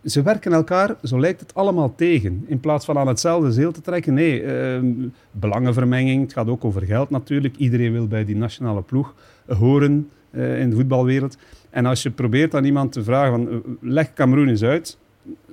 ze 0.04 0.22
werken 0.22 0.52
elkaar, 0.52 0.96
zo 1.02 1.20
lijkt 1.20 1.40
het 1.40 1.54
allemaal 1.54 1.94
tegen. 1.94 2.44
In 2.46 2.60
plaats 2.60 2.84
van 2.84 2.98
aan 2.98 3.06
hetzelfde 3.06 3.52
zeel 3.52 3.72
te 3.72 3.80
trekken. 3.80 4.14
Nee, 4.14 4.42
ehm, 4.42 4.86
belangenvermenging. 5.30 6.22
Het 6.22 6.32
gaat 6.32 6.48
ook 6.48 6.64
over 6.64 6.82
geld 6.82 7.10
natuurlijk. 7.10 7.56
Iedereen 7.56 7.92
wil 7.92 8.06
bij 8.06 8.24
die 8.24 8.36
nationale 8.36 8.82
ploeg 8.82 9.14
horen 9.46 10.10
eh, 10.30 10.60
in 10.60 10.70
de 10.70 10.76
voetbalwereld. 10.76 11.36
En 11.70 11.86
als 11.86 12.02
je 12.02 12.10
probeert 12.10 12.54
aan 12.54 12.64
iemand 12.64 12.92
te 12.92 13.04
vragen, 13.04 13.30
van, 13.32 13.48
eh, 13.50 13.56
leg 13.80 14.12
Cameroen 14.12 14.48
eens 14.48 14.62
uit. 14.62 14.98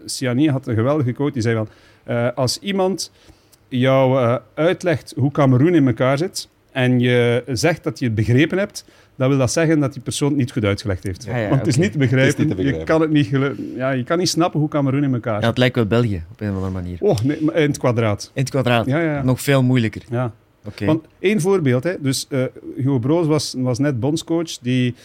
Siani 0.06 0.50
had 0.50 0.68
een 0.68 0.76
geweldige 0.76 1.12
quote, 1.12 1.34
die 1.34 1.42
zei 1.42 1.56
van... 1.56 1.68
eh, 2.04 2.28
als 2.36 2.60
iemand 2.60 3.12
jou 3.68 4.40
uitlegt 4.54 5.14
hoe 5.18 5.32
Cameroen 5.32 5.76
in 5.76 5.88
elkaar 5.88 6.18
zit 6.18 6.50
en 6.72 7.00
je 7.00 7.44
zegt 7.48 7.84
dat 7.84 8.00
je 8.00 8.06
het 8.06 8.16
begrepen 8.16 8.58
hebt, 8.58 8.86
dan 9.22 9.30
wil 9.30 9.40
dat 9.40 9.52
zeggen 9.52 9.80
dat 9.80 9.94
die 9.94 10.02
persoon 10.02 10.28
het 10.30 10.38
niet 10.38 10.52
goed 10.52 10.64
uitgelegd 10.66 11.04
heeft. 11.04 11.24
Ja, 11.26 11.38
ja, 11.38 11.48
Want 11.48 11.60
het 11.60 11.68
is 11.70 11.78
niet 11.78 11.92
te 11.92 11.98
begrijpen. 11.98 12.30
Het 12.30 12.40
is 12.40 12.46
niet 12.46 12.56
te 12.56 12.56
Je, 12.58 12.62
begrijpen. 12.64 12.88
kan 12.94 13.02
het 13.02 13.12
niet 13.12 13.28
gelu- 13.28 13.56
ja, 13.76 13.90
je 13.92 14.04
kan 14.04 14.18
niet 14.18 14.30
snappen 14.30 14.60
hoe 14.60 14.70
Cameroen 14.70 15.04
in 15.04 15.14
elkaar 15.14 15.34
Ja, 15.34 15.40
zit. 15.40 15.50
het 15.50 15.58
lijkt 15.58 15.76
wel 15.76 15.86
België 15.86 16.24
op 16.32 16.42
een 16.42 16.50
of 16.50 16.56
andere 16.56 16.72
manier. 16.74 16.98
Oh, 17.00 17.18
nee, 17.24 17.44
maar 17.44 17.56
in 17.56 17.68
het 17.68 17.78
kwadraat. 17.78 18.32
In 18.34 18.42
het 18.42 18.52
kwadraat. 18.52 18.86
Ja. 18.86 19.24
Nog 19.24 19.42
veel 19.42 19.64
moeilijker. 19.64 20.02
ja. 20.10 20.32
Oké. 20.66 20.86
Want 20.86 21.06
één 21.20 21.42
voorbeeld, 21.42 21.84
hè. 21.84 21.94
dus 22.00 22.26
eh, 22.30 22.44
Hugo 22.76 23.00
Broos 23.00 23.28
was, 23.28 23.56
was 23.58 23.80
net 23.80 24.00
bondscoach, 24.00 24.58
die 24.62 24.96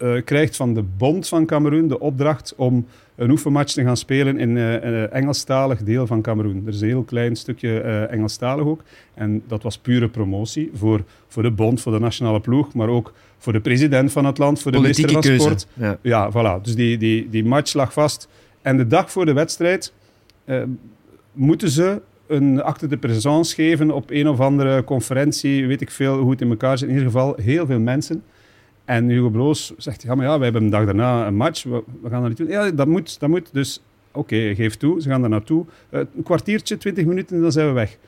eh, 0.00 0.24
krijgt 0.24 0.56
van 0.56 0.74
de 0.74 0.82
bond 0.82 1.28
van 1.28 1.46
Cameroen 1.46 1.88
de 1.88 2.00
opdracht 2.00 2.54
om 2.56 2.86
een 3.20 3.30
oefenmatch 3.30 3.72
te 3.72 3.82
gaan 3.82 3.96
spelen 3.96 4.38
in 4.38 4.56
eh, 4.56 4.72
een 4.72 5.10
Engelstalig 5.10 5.82
deel 5.82 6.06
van 6.06 6.22
Cameroen. 6.22 6.62
Er 6.66 6.72
is 6.72 6.80
een 6.80 6.88
heel 6.88 7.02
klein 7.02 7.36
stukje 7.36 7.80
eh, 7.80 8.12
Engelstalig 8.12 8.64
ook. 8.64 8.82
En 9.14 9.42
dat 9.46 9.62
was 9.62 9.78
pure 9.78 10.08
promotie 10.08 10.70
voor, 10.74 11.04
voor 11.28 11.42
de 11.42 11.50
bond, 11.50 11.80
voor 11.80 11.92
de 11.92 11.98
nationale 11.98 12.40
ploeg, 12.40 12.74
maar 12.74 12.88
ook 12.88 13.12
voor 13.38 13.52
de 13.52 13.60
president 13.60 14.12
van 14.12 14.24
het 14.24 14.38
land, 14.38 14.62
voor 14.62 14.72
de 14.72 14.78
Politieke 14.78 15.12
minister 15.12 15.36
van. 15.36 15.58
Sport. 15.58 15.66
Ja. 15.72 15.98
Ja, 16.02 16.30
voilà. 16.30 16.62
Dus 16.62 16.74
die, 16.74 16.98
die, 16.98 17.28
die 17.30 17.44
match 17.44 17.72
lag 17.72 17.92
vast. 17.92 18.28
En 18.62 18.76
de 18.76 18.86
dag 18.86 19.12
voor 19.12 19.26
de 19.26 19.32
wedstrijd 19.32 19.92
eh, 20.44 20.62
moeten 21.32 21.70
ze 21.70 22.00
een 22.26 22.62
acte 22.62 22.86
de 22.86 22.96
présence 22.96 23.54
geven 23.54 23.90
op 23.90 24.10
een 24.10 24.28
of 24.28 24.40
andere 24.40 24.84
conferentie. 24.84 25.66
Weet 25.66 25.80
ik 25.80 25.90
veel 25.90 26.18
hoe 26.18 26.30
het 26.30 26.40
in 26.40 26.50
elkaar 26.50 26.78
zit. 26.78 26.88
In 26.88 26.94
ieder 26.94 27.10
geval 27.10 27.34
heel 27.42 27.66
veel 27.66 27.80
mensen. 27.80 28.22
En 28.90 29.08
Hugo 29.08 29.30
Broos 29.30 29.72
zegt, 29.76 30.02
ja, 30.02 30.14
maar 30.14 30.26
ja, 30.26 30.38
we 30.38 30.44
hebben 30.44 30.62
een 30.62 30.70
dag 30.70 30.84
daarna 30.84 31.26
een 31.26 31.36
match. 31.36 31.62
We, 31.62 31.82
gaan 32.08 32.20
dat 32.20 32.28
niet 32.28 32.36
doen. 32.36 32.48
Ja, 32.48 32.70
dat 32.70 32.86
moet, 32.86 33.20
dat 33.20 33.28
moet. 33.28 33.48
Dus 33.52 33.82
oké, 34.10 34.54
geef 34.54 34.76
toe. 34.76 35.02
Ze 35.02 35.08
gaan 35.08 35.20
daar 35.20 35.30
naartoe. 35.30 35.64
Eh, 35.88 36.00
een 36.16 36.22
kwartiertje, 36.22 36.76
twintig 36.76 37.04
minuten 37.04 37.36
en 37.36 37.42
dan 37.42 37.52
zijn 37.52 37.66
we 37.66 37.72
weg. 37.72 37.98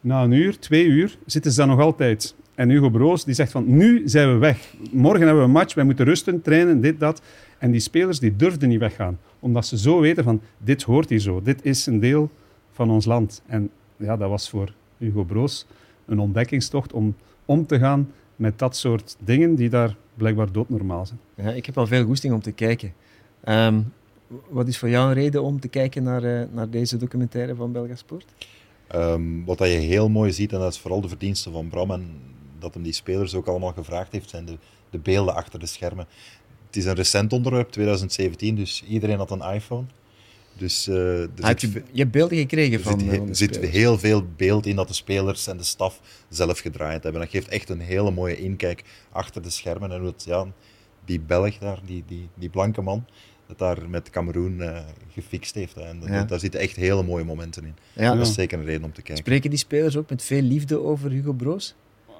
Na 0.00 0.22
een 0.22 0.32
uur, 0.32 0.58
twee 0.58 0.86
uur, 0.86 1.18
zitten 1.26 1.52
ze 1.52 1.58
daar 1.58 1.66
nog 1.66 1.80
altijd. 1.80 2.34
En 2.54 2.68
Hugo 2.68 2.90
Broos 2.90 3.24
die 3.24 3.34
zegt 3.34 3.50
van, 3.50 3.76
nu 3.76 4.02
zijn 4.04 4.32
we 4.32 4.38
weg. 4.38 4.74
Morgen 4.92 5.20
hebben 5.20 5.38
we 5.38 5.44
een 5.44 5.50
match, 5.50 5.74
wij 5.74 5.84
moeten 5.84 6.04
rusten, 6.04 6.42
trainen, 6.42 6.80
dit, 6.80 7.00
dat. 7.00 7.22
En 7.58 7.70
die 7.70 7.80
spelers 7.80 8.18
die 8.18 8.36
durfden 8.36 8.68
niet 8.68 8.80
weggaan. 8.80 9.18
Omdat 9.40 9.66
ze 9.66 9.78
zo 9.78 10.00
weten 10.00 10.24
van, 10.24 10.40
dit 10.58 10.82
hoort 10.82 11.08
hier 11.08 11.20
zo. 11.20 11.42
Dit 11.42 11.64
is 11.64 11.86
een 11.86 12.00
deel 12.00 12.30
van 12.72 12.90
ons 12.90 13.04
land. 13.04 13.42
En 13.46 13.70
ja, 13.96 14.16
dat 14.16 14.28
was 14.28 14.50
voor 14.50 14.72
Hugo 14.98 15.24
Broos 15.24 15.66
een 16.06 16.18
ontdekkingstocht 16.18 16.92
om 16.92 17.14
om 17.44 17.66
te 17.66 17.78
gaan 17.78 18.10
met 18.36 18.58
dat 18.58 18.76
soort 18.76 19.16
dingen 19.24 19.54
die 19.54 19.68
daar 19.68 19.96
blijkbaar 20.14 20.52
doodnormaal 20.52 21.06
zijn. 21.06 21.20
Ja, 21.34 21.50
ik 21.50 21.66
heb 21.66 21.78
al 21.78 21.86
veel 21.86 22.04
goesting 22.04 22.34
om 22.34 22.42
te 22.42 22.52
kijken. 22.52 22.92
Ehm, 23.44 23.80
wat 24.48 24.68
is 24.68 24.78
voor 24.78 24.88
jou 24.88 25.08
een 25.08 25.14
reden 25.14 25.42
om 25.42 25.60
te 25.60 25.68
kijken 25.68 26.02
naar, 26.02 26.24
eh, 26.24 26.46
naar 26.52 26.70
deze 26.70 26.96
documentaire 26.96 27.54
van 27.54 27.72
Belgasport? 27.72 28.34
Ehm, 28.86 29.44
wat 29.44 29.58
dat 29.58 29.68
je 29.68 29.74
heel 29.74 30.08
mooi 30.08 30.32
ziet, 30.32 30.52
en 30.52 30.58
dat 30.58 30.72
is 30.72 30.78
vooral 30.78 31.00
de 31.00 31.08
verdienste 31.08 31.50
van 31.50 31.68
Bram, 31.68 31.90
en 31.90 32.20
dat 32.58 32.74
hem 32.74 32.82
die 32.82 32.92
spelers 32.92 33.34
ook 33.34 33.46
allemaal 33.46 33.72
gevraagd 33.72 34.12
heeft, 34.12 34.30
zijn 34.30 34.44
de, 34.44 34.58
de 34.90 34.98
beelden 34.98 35.34
achter 35.34 35.58
de 35.58 35.66
schermen. 35.66 36.06
Het 36.66 36.76
is 36.76 36.84
een 36.84 36.94
recent 36.94 37.32
onderwerp, 37.32 37.70
2017, 37.70 38.54
dus 38.54 38.84
iedereen 38.84 39.18
had 39.18 39.30
een 39.30 39.54
iPhone. 39.54 39.86
Dus 40.58 40.88
eh, 40.88 41.20
er 41.22 41.28
Ah, 41.40 41.46
heb 41.48 41.58
zit, 41.60 41.72
je, 41.72 41.82
je 41.92 41.98
hebt 42.00 42.10
beelden 42.12 42.38
gekregen 42.38 42.72
er 42.78 42.80
van, 42.84 43.00
zit, 43.00 43.08
eh, 43.10 43.16
van 43.18 43.28
er 43.28 43.36
zit 43.36 43.56
heel 43.58 43.98
veel 43.98 44.24
beeld 44.36 44.66
in 44.66 44.76
dat 44.76 44.88
de 44.88 44.94
spelers 44.94 45.46
en 45.46 45.56
de 45.56 45.62
staf 45.64 46.00
zelf 46.28 46.58
gedraaid 46.58 47.02
hebben. 47.02 47.20
Dat 47.20 47.30
geeft 47.30 47.48
echt 47.48 47.68
een 47.68 47.80
hele 47.80 48.10
mooie 48.10 48.36
inkijk 48.36 48.82
achter 49.12 49.42
de 49.42 49.50
schermen 49.50 49.92
en 49.92 49.98
hoe 49.98 50.08
het, 50.08 50.24
ja, 50.26 50.46
die 51.04 51.20
Belg 51.20 51.58
daar, 51.58 51.78
die, 51.86 52.04
die, 52.06 52.28
die 52.34 52.48
blanke 52.48 52.80
man, 52.80 53.04
dat 53.46 53.58
daar 53.58 53.88
met 53.88 54.10
Cameroen 54.10 54.60
eh, 54.62 54.78
gefixt 55.12 55.54
heeft. 55.54 55.74
hè. 55.74 55.80
En 55.82 56.00
dat- 56.00 56.08
Ja. 56.08 56.24
daar 56.24 56.40
zitten 56.40 56.60
echt 56.60 56.76
hele 56.76 57.02
mooie 57.02 57.24
momenten 57.24 57.64
in. 57.64 57.74
Ja, 57.92 58.14
Dat 58.14 58.26
is 58.26 58.34
zeker 58.34 58.58
een 58.58 58.64
reden 58.64 58.84
om 58.84 58.92
te 58.92 59.02
kijken. 59.02 59.16
Spreken 59.24 59.50
die 59.50 59.58
spelers 59.58 59.96
ook 59.96 60.10
met 60.10 60.22
veel 60.22 60.42
liefde 60.42 60.80
over 60.82 61.10
Hugo 61.10 61.32
Broos? 61.32 61.74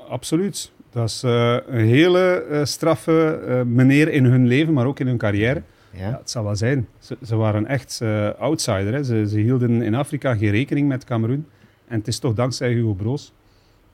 Absoluut. 0.09 0.73
Dat 0.91 1.09
is 1.09 1.23
eh, 1.23 1.57
een 1.67 1.87
hele 1.87 2.45
eh, 2.50 2.64
straffe 2.64 3.41
eh, 3.49 3.62
meneer 3.62 4.09
in 4.09 4.25
hun 4.25 4.47
leven, 4.47 4.73
maar 4.73 4.87
ook 4.87 5.00
in 5.00 5.07
hun 5.07 5.19
carrière. 5.19 5.62
Ja. 5.97 6.09
Ja, 6.09 6.19
het 6.19 6.31
zal 6.31 6.45
wel 6.45 6.57
zijn. 6.57 6.89
Ze, 6.99 7.17
ze 7.23 7.37
waren 7.37 7.67
echt 7.67 8.01
outsider. 8.39 8.93
Hè. 8.93 9.05
Ze, 9.05 9.29
ze 9.29 9.39
hielden 9.39 9.83
in 9.83 9.95
Afrika 9.95 10.35
geen 10.35 10.51
rekening 10.51 10.89
met 10.89 11.05
Cameroen. 11.05 11.47
En 11.89 11.99
het 11.99 12.09
is 12.09 12.19
toch 12.19 12.35
dankzij 12.35 12.73
Hugo 12.73 12.93
Broos. 12.93 13.33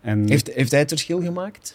En 0.01 0.29
Heeft, 0.29 0.53
heeft 0.55 0.71
hij 0.71 0.81
het 0.81 0.89
verschil 0.89 1.23
gemaakt? 1.23 1.75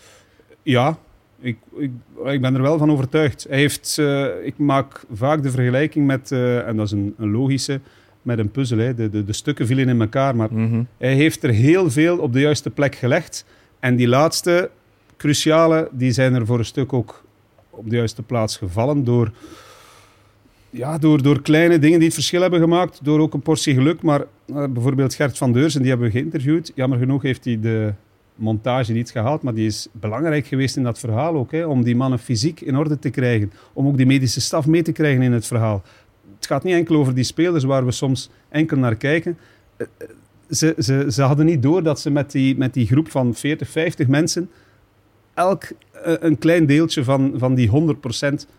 ja, 0.64 0.98
ik, 1.40 1.58
ik, 1.78 1.92
ik 2.26 2.42
ben 2.42 2.56
er 2.56 2.62
wel 2.62 2.78
van 2.78 2.92
overtuigd. 2.92 3.46
Hij 3.50 3.58
heeft, 3.58 3.98
eh, 4.00 4.26
ik 4.44 4.58
maak 4.58 5.04
vaak 5.14 5.44
de 5.44 5.52
vergelijking 5.52 6.06
met, 6.06 6.32
eh, 6.32 6.68
en 6.68 6.76
dat 6.76 6.86
is 6.86 6.92
een, 6.92 7.14
een 7.18 7.32
logische, 7.32 7.80
met 8.22 8.40
een 8.40 8.52
puzzel. 8.52 8.78
Hè. 8.78 8.94
De, 8.94 9.10
de, 9.10 9.24
de 9.24 9.34
stukken 9.34 9.68
vielen 9.68 9.90
in 9.90 10.02
elkaar, 10.02 10.36
maar 10.36 10.50
hij 10.98 11.14
heeft 11.14 11.44
er 11.44 11.50
heel 11.50 11.92
veel 11.92 12.18
op 12.18 12.34
de 12.34 12.40
juiste 12.40 12.70
plek 12.70 12.96
gelegd. 12.96 13.46
En 13.80 13.96
die 13.96 14.08
laatste 14.08 14.70
cruciale, 15.18 15.90
die 15.92 16.12
zijn 16.12 16.34
er 16.34 16.46
voor 16.46 16.60
een 16.60 16.66
stuk 16.66 16.94
ook 16.94 17.24
op 17.70 17.90
de 17.90 17.96
juiste 17.96 18.22
plaats 18.22 18.58
gevallen 18.58 19.04
door, 19.04 19.32
ja, 20.76 20.98
door, 20.98 21.22
door 21.22 21.42
kleine 21.42 21.80
dingen 21.80 21.98
die 21.98 22.08
het 22.08 22.14
verschil 22.14 22.42
hebben 22.42 22.60
gemaakt. 22.60 23.00
Door 23.04 23.20
ook 23.20 23.34
een 23.34 23.42
portie 23.42 23.74
geluk. 23.74 24.02
Maar 24.02 24.22
eh, 24.46 24.64
bijvoorbeeld 24.70 25.14
Gert 25.14 25.38
van 25.38 25.52
Deurzen, 25.52 25.82
die 25.82 25.90
hebben 25.90 26.08
we 26.08 26.14
geïnterviewd. 26.14 26.72
Jammer 26.76 27.00
genoeg 27.00 27.22
heeft 27.22 27.46
hij 27.46 27.60
de 27.60 27.94
montage 28.36 28.94
niet 28.94 29.12
gehaald, 29.12 29.42
maar 29.42 29.54
die 29.54 29.66
is 29.66 29.88
belangrijk 29.92 30.48
geweest 30.48 30.78
in 30.78 30.84
dat 30.84 31.00
verhaal 31.00 31.36
ook. 31.36 31.52
Hè, 31.52 31.66
om 31.66 31.84
die 31.84 31.96
mannen 31.96 32.20
fysiek 32.20 32.62
in 32.62 32.78
orde 32.78 33.00
te 33.00 33.10
krijgen. 33.10 33.52
Om 33.74 33.88
ook 33.88 33.98
die 33.98 34.06
medische 34.06 34.42
staf 34.42 34.68
mee 34.68 34.82
te 34.82 34.92
krijgen 34.92 35.22
in 35.22 35.32
het 35.32 35.46
verhaal. 35.46 35.84
Het 36.36 36.46
gaat 36.46 36.64
niet 36.64 36.74
enkel 36.74 36.96
over 36.96 37.16
die 37.16 37.24
spelers 37.24 37.64
waar 37.64 37.86
we 37.86 37.92
soms 37.92 38.30
enkel 38.50 38.78
naar 38.78 38.96
kijken. 38.96 39.38
Eh, 39.78 39.88
eh, 39.98 40.08
Ze, 40.50 40.76
ze, 40.78 41.06
ze 41.10 41.22
hadden 41.22 41.46
niet 41.46 41.62
door 41.62 41.84
dat 41.84 42.00
ze 42.00 42.10
met 42.10 42.32
die, 42.32 42.58
met 42.58 42.74
die 42.74 42.88
groep 42.88 43.12
van 43.12 43.34
40, 43.34 43.70
50 43.70 44.08
mensen 44.08 44.50
elk 45.34 45.64
een 46.04 46.38
klein 46.38 46.66
deeltje 46.66 47.04
van, 47.04 47.34
van 47.36 47.56
die 47.56 47.70
100% 47.70 47.72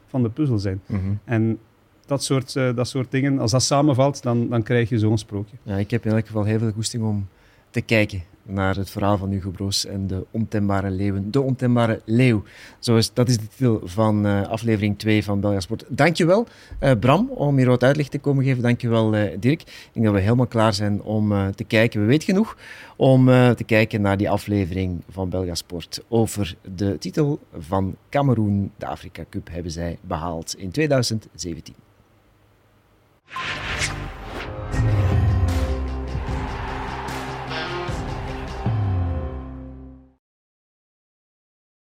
van 0.07 0.23
de 0.23 0.31
puzzel 0.31 0.59
zijn. 0.59 0.81
Mhm. 0.87 1.01
En 1.25 1.59
dat 2.07 2.25
soort, 2.25 2.57
eh, 2.57 2.75
dat 2.75 2.89
soort 2.89 3.11
dingen, 3.11 3.39
als 3.39 3.51
dat 3.51 3.63
samenvalt, 3.63 4.23
dan, 4.23 4.49
dan 4.49 4.63
krijg 4.63 4.89
je 4.89 4.99
zo'n 4.99 5.19
sprookje. 5.19 5.57
Ja, 5.63 5.77
ik 5.77 5.91
heb 5.91 6.05
in 6.05 6.13
elk 6.13 6.27
geval 6.27 6.45
heel 6.45 6.59
veel 6.59 6.73
goesting 6.73 7.03
om 7.03 7.29
te 7.71 7.81
kijken 7.81 8.23
naar 8.43 8.77
het 8.77 8.91
verhaal 8.91 9.19
van 9.19 9.31
Hugo 9.31 9.51
Broos 9.51 9.87
en 9.87 10.07
de 10.07 10.27
ontembare 10.31 10.91
leeuwen. 10.91 11.31
De 11.31 11.41
ontembare 11.41 12.01
leeuw. 12.05 12.43
Zo 12.79 12.97
is, 12.97 13.13
dat 13.13 13.29
is 13.29 13.39
de 13.39 13.49
titel 13.49 13.81
van 13.85 14.27
eh, 14.27 14.49
aflevering 14.49 14.99
2 14.99 15.25
van 15.25 15.41
Belga 15.41 15.61
Sport. 15.61 15.85
Dankjewel 15.89 16.47
eh 16.79 16.93
Bram 17.01 17.31
om 17.31 17.57
hier 17.57 17.67
wat 17.67 17.83
uitleg 17.83 18.09
te 18.09 18.19
komen 18.19 18.45
geven. 18.45 18.63
Dankjewel 18.63 19.11
Dirk. 19.11 19.61
Ik 19.61 19.89
denk 19.93 20.05
dat 20.05 20.15
we 20.15 20.21
helemaal 20.21 20.47
klaar 20.47 20.75
zijn 20.75 21.03
om 21.03 21.55
te 21.55 21.65
kijken. 21.65 22.01
We 22.01 22.07
weten 22.07 22.29
genoeg 22.29 22.57
om 22.97 23.27
te 23.27 23.65
kijken 23.67 24.01
naar 24.01 24.17
die 24.17 24.31
aflevering 24.31 25.03
van 25.11 25.29
Belga 25.29 25.55
Sport 25.55 26.05
over 26.09 26.57
de 26.75 26.99
titel 26.99 27.41
van 27.59 27.97
Cameroen. 28.11 28.71
De 28.79 28.87
Afrika 28.87 29.25
Cup 29.31 29.49
hebben 29.51 29.73
zij 29.73 29.99
behaald 30.01 30.55
in 30.59 30.71
2017. 30.71 31.75
you 33.29 34.06